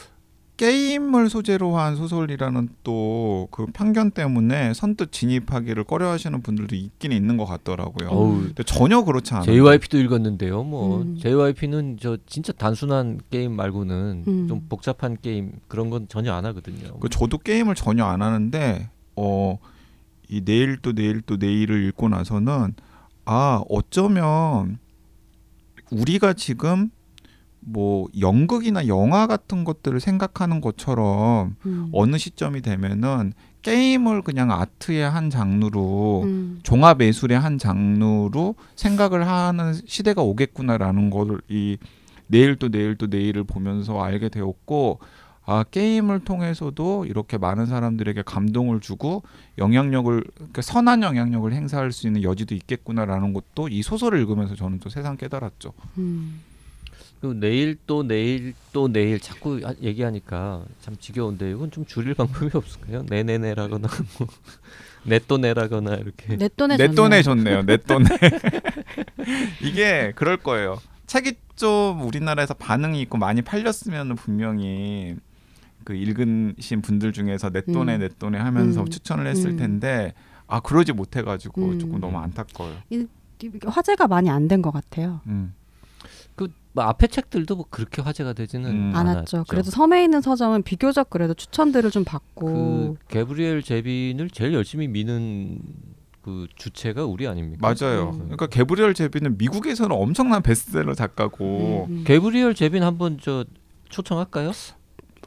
게임을 0.56 1.30
소재로 1.30 1.76
한 1.76 1.96
소설이라는 1.96 2.68
또 2.84 3.48
그 3.50 3.66
편견 3.66 4.12
때문에 4.12 4.74
선뜻 4.74 5.10
진입하기를 5.12 5.84
꺼려하시는 5.84 6.42
분들도 6.42 6.76
있긴 6.76 7.10
있는 7.10 7.36
것 7.36 7.46
같더라고요. 7.46 8.10
어우 8.10 8.42
근데 8.42 8.62
전혀 8.62 9.02
그렇지 9.02 9.34
않아요. 9.34 9.46
JYP도 9.46 9.98
읽었는데요. 9.98 10.62
뭐 10.62 11.02
음. 11.02 11.16
JYP는 11.16 11.96
저 12.00 12.18
진짜 12.26 12.52
단순한 12.52 13.20
게임 13.30 13.52
말고는 13.56 14.24
음. 14.28 14.48
좀 14.48 14.66
복잡한 14.68 15.16
게임 15.20 15.52
그런 15.68 15.88
건 15.90 16.06
전혀 16.08 16.32
안 16.32 16.44
하거든요. 16.44 16.98
그 16.98 17.08
저도 17.08 17.38
게임을 17.38 17.74
전혀 17.74 18.04
안 18.04 18.22
하는데 18.22 18.90
어 19.16 19.58
이 20.30 20.42
내일 20.44 20.76
또 20.76 20.92
내일 20.92 21.22
또 21.22 21.36
내일을 21.36 21.84
읽고 21.88 22.08
나서는 22.08 22.74
아 23.24 23.62
어쩌면 23.68 24.78
우리가 25.90 26.34
지금 26.34 26.90
뭐 27.60 28.08
연극이나 28.18 28.86
영화 28.86 29.26
같은 29.26 29.64
것들을 29.64 30.00
생각하는 30.00 30.60
것처럼 30.60 31.56
음. 31.66 31.90
어느 31.92 32.18
시점이 32.18 32.62
되면은 32.62 33.32
게임을 33.62 34.22
그냥 34.22 34.50
아트의 34.50 35.08
한 35.08 35.28
장르로 35.28 36.22
음. 36.24 36.60
종합 36.62 37.00
예술의 37.00 37.38
한 37.38 37.58
장르로 37.58 38.54
생각을 38.76 39.26
하는 39.26 39.74
시대가 39.86 40.22
오겠구나라는 40.22 41.10
거를 41.10 41.40
이 41.48 41.76
내일 42.26 42.56
또 42.56 42.68
내일 42.68 42.96
또 42.96 43.06
내일을 43.06 43.44
보면서 43.44 44.00
알게 44.00 44.30
되었고 44.30 45.00
아 45.44 45.64
게임을 45.64 46.20
통해서도 46.20 47.06
이렇게 47.06 47.36
많은 47.36 47.66
사람들에게 47.66 48.22
감동을 48.22 48.80
주고 48.80 49.22
영향력을 49.58 50.24
그러니까 50.34 50.62
선한 50.62 51.02
영향력을 51.02 51.52
행사할 51.52 51.92
수 51.92 52.06
있는 52.06 52.22
여지도 52.22 52.54
있겠구나라는 52.54 53.32
것도 53.32 53.68
이 53.68 53.82
소설을 53.82 54.20
읽으면서 54.20 54.54
저는 54.54 54.78
또 54.78 54.88
세상 54.88 55.16
깨달았죠. 55.16 55.72
음. 55.98 56.40
그 57.20 57.26
내일 57.38 57.76
또 57.86 58.02
내일 58.02 58.54
또 58.72 58.88
내일 58.88 59.20
자꾸 59.20 59.60
하- 59.62 59.74
얘기하니까 59.82 60.64
참 60.80 60.96
지겨운데 60.98 61.50
이건 61.50 61.70
좀 61.70 61.84
줄일 61.84 62.14
방법이 62.14 62.50
없을까요? 62.56 63.04
네네네라거나 63.08 63.88
뭐 64.18 64.26
내또 65.04 65.36
내라거나 65.38 65.96
이렇게 65.96 66.36
내 66.36 66.48
돈에 66.48 66.76
내 66.78 66.88
돈에 66.88 67.22
좋네요. 67.22 67.62
내 67.62 67.76
돈에 67.76 68.04
이게 69.62 70.12
그럴 70.14 70.36
거예요. 70.36 70.78
책이 71.06 71.34
좀 71.56 72.02
우리나라에서 72.02 72.54
반응이 72.54 73.00
있고 73.02 73.18
많이 73.18 73.42
팔렸으면 73.42 74.14
분명히 74.16 75.16
그 75.84 75.94
읽으신 75.94 76.82
분들 76.82 77.12
중에서 77.12 77.50
내 77.50 77.62
돈에 77.62 77.96
음. 77.96 78.00
내 78.00 78.08
돈에 78.08 78.38
하면서 78.38 78.82
음. 78.82 78.88
추천을 78.88 79.26
했을 79.26 79.50
음. 79.50 79.56
텐데 79.56 80.14
아 80.46 80.60
그러지 80.60 80.92
못해가지고 80.92 81.62
음. 81.72 81.78
조금 81.78 82.00
너무 82.00 82.18
안타까워요. 82.18 82.76
화제가 83.66 84.06
많이 84.08 84.28
안 84.30 84.48
된 84.48 84.62
것 84.62 84.70
같아요. 84.70 85.20
음. 85.26 85.54
그 86.36 86.60
뭐 86.72 86.84
앞에 86.84 87.08
책들도 87.08 87.56
뭐 87.56 87.66
그렇게 87.68 88.00
화제가 88.00 88.32
되지는 88.32 88.70
음. 88.70 88.92
안 88.94 89.08
않았죠. 89.08 89.44
그래도 89.48 89.70
섬에 89.70 90.04
있는 90.04 90.20
서점은 90.20 90.62
비교적 90.62 91.10
그래도 91.10 91.34
추천들을 91.34 91.90
좀그 91.90 92.10
받고 92.10 92.96
게브리엘 93.08 93.62
제빈을 93.62 94.30
제일 94.30 94.54
열심히 94.54 94.86
미는 94.86 95.58
그 96.22 96.46
주체가 96.54 97.06
우리 97.06 97.26
아닙니까? 97.26 97.58
맞아요. 97.60 98.10
음. 98.10 98.18
그러니까 98.18 98.46
게브리엘 98.46 98.94
제비는 98.94 99.38
미국에서는 99.38 99.94
엄청난 99.94 100.42
베스트셀러 100.42 100.94
작가고 100.94 101.86
음, 101.88 101.92
음. 101.98 102.04
게브리엘 102.04 102.54
제빈 102.54 102.82
한번 102.82 103.18
저 103.20 103.44
초청할까요? 103.88 104.52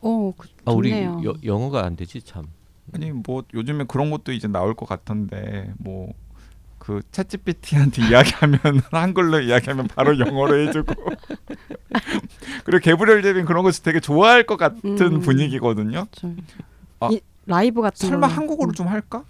어, 0.02 0.34
그, 0.38 0.48
아 0.66 0.72
우리. 0.72 0.92
여, 0.92 1.34
영어가 1.44 1.86
안 1.86 1.96
되지 1.98 2.22
참. 2.22 2.46
아니 2.94 3.12
뭐 3.12 3.44
요즘에 3.54 3.86
그런 3.88 4.12
것도 4.12 4.32
이제 4.32 4.48
나올 4.48 4.76
것 4.76 4.88
같던데 4.88 5.74
뭐 5.78 6.14
그 6.84 7.00
챗GPT한테 7.12 8.00
이야기하면 8.12 8.60
한글로 8.92 9.40
이야기하면 9.40 9.88
바로 9.88 10.20
영어로 10.20 10.68
해주고 10.68 10.94
그리고 12.66 12.84
게브리엘 12.84 13.24
제빈 13.24 13.46
그런 13.46 13.64
거 13.64 13.72
되게 13.72 14.02
좋아할 14.02 14.46
것 14.46 14.58
같은 14.58 15.00
음. 15.00 15.20
분위기거든요. 15.22 16.08
좀 16.12 16.36
아, 17.00 17.08
이, 17.10 17.22
라이브 17.46 17.82
같은 17.82 18.10
설마 18.10 18.28
걸로. 18.28 18.38
한국어로 18.38 18.72
음. 18.72 18.74
좀 18.74 18.88
할까? 18.90 19.24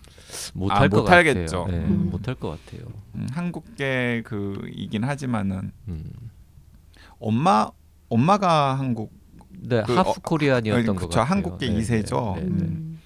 못할 0.55 0.85
아, 0.85 0.87
것 0.87 1.01
못하겠죠. 1.01 1.65
같아요. 1.65 1.79
네, 1.79 1.85
음. 1.85 2.09
못할 2.11 2.33
것 2.33 2.49
같아요. 2.49 2.87
음, 3.13 3.27
한국계 3.31 4.23
그이긴 4.25 5.03
하지만은 5.03 5.71
음. 5.89 6.11
엄마 7.19 7.69
엄마가 8.09 8.79
한국 8.79 9.13
네, 9.51 9.83
그, 9.85 9.93
하프 9.93 10.09
어, 10.09 10.13
코리안이었던 10.23 10.85
것 10.87 10.95
그쵸, 10.95 11.07
같아요. 11.19 11.25
한국계 11.25 11.69
네, 11.69 11.77
이세죠. 11.77 12.33
네, 12.37 12.41
네, 12.41 12.49
네. 12.49 12.63
음. 12.63 12.99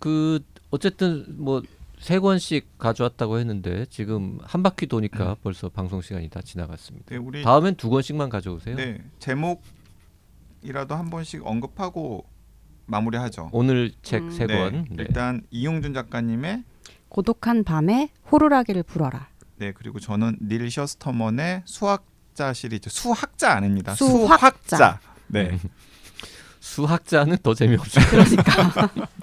그 0.00 0.40
어쨌든 0.70 1.24
뭐 1.38 1.62
세 2.02 2.18
권씩 2.18 2.78
가져왔다고 2.78 3.38
했는데 3.38 3.86
지금 3.86 4.38
한 4.42 4.64
바퀴 4.64 4.88
도니까 4.88 5.30
음. 5.30 5.36
벌써 5.40 5.68
방송 5.68 6.02
시간이 6.02 6.28
다 6.30 6.40
지나갔습니다. 6.42 7.06
네, 7.10 7.16
우리 7.16 7.42
다음엔 7.44 7.76
두 7.76 7.90
권씩만 7.90 8.28
가져오세요. 8.28 8.74
네, 8.74 9.00
제목이라도 9.20 10.96
한 10.96 11.10
번씩 11.10 11.46
언급하고 11.46 12.26
마무리하죠. 12.86 13.50
오늘 13.52 13.92
책 14.02 14.24
음. 14.24 14.30
세 14.32 14.48
네, 14.48 14.58
권. 14.58 14.86
네. 14.90 15.04
일단 15.04 15.42
이응준 15.52 15.94
작가님의 15.94 16.64
고독한 17.08 17.62
밤에 17.62 18.10
호루라기를 18.32 18.82
불어라. 18.82 19.28
네 19.58 19.70
그리고 19.70 20.00
저는 20.00 20.38
닐 20.42 20.68
셔스터먼의 20.68 21.62
수확자 21.66 22.52
시리즈 22.52 22.90
수학자 22.90 23.52
아닙니다. 23.52 23.94
수확자. 23.94 24.98
네 25.28 25.50
음. 25.50 25.58
수학자는 26.58 27.36
더 27.44 27.54
재미없어요. 27.54 28.04
그러니까 28.10 28.90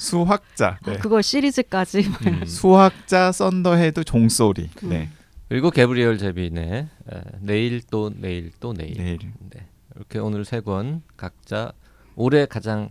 수확자. 0.00 0.78
네. 0.86 0.96
그걸 0.98 1.22
시리즈까지 1.22 2.00
음. 2.26 2.44
수확자 2.48 3.30
썬더헤드 3.32 4.04
종소리. 4.04 4.70
네 4.82 5.10
그리고 5.48 5.70
게브리엘 5.70 6.16
제빈의 6.18 6.64
에, 6.72 6.88
내일 7.40 7.82
또 7.90 8.10
내일 8.14 8.50
또 8.60 8.72
내일. 8.72 8.96
내일. 8.96 9.18
네. 9.50 9.66
이렇게 9.96 10.18
오늘 10.18 10.44
세 10.44 10.60
권 10.60 11.02
각자 11.16 11.72
올해 12.16 12.46
가장 12.46 12.90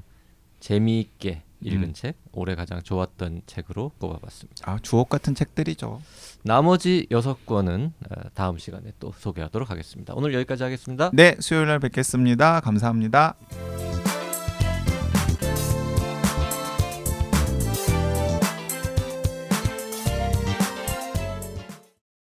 재미있게 0.59 1.43
읽은 1.61 1.83
음. 1.83 1.93
책, 1.93 2.15
올해 2.31 2.55
가장 2.55 2.81
좋았던 2.81 3.41
책으로 3.45 3.91
꼽아봤습니다. 3.99 4.71
아 4.71 4.77
주옥 4.81 5.09
같은 5.09 5.35
책들이죠. 5.35 6.01
나머지 6.43 7.05
여섯 7.11 7.45
권은 7.45 7.91
어, 8.09 8.21
다음 8.33 8.57
시간에 8.57 8.91
또 8.99 9.11
소개하도록 9.17 9.69
하겠습니다. 9.69 10.13
오늘 10.15 10.33
여기까지 10.35 10.63
하겠습니다. 10.63 11.09
네 11.13 11.35
수요일 11.39 11.67
날 11.67 11.79
뵙겠습니다. 11.79 12.61
감사합니다. 12.61 13.35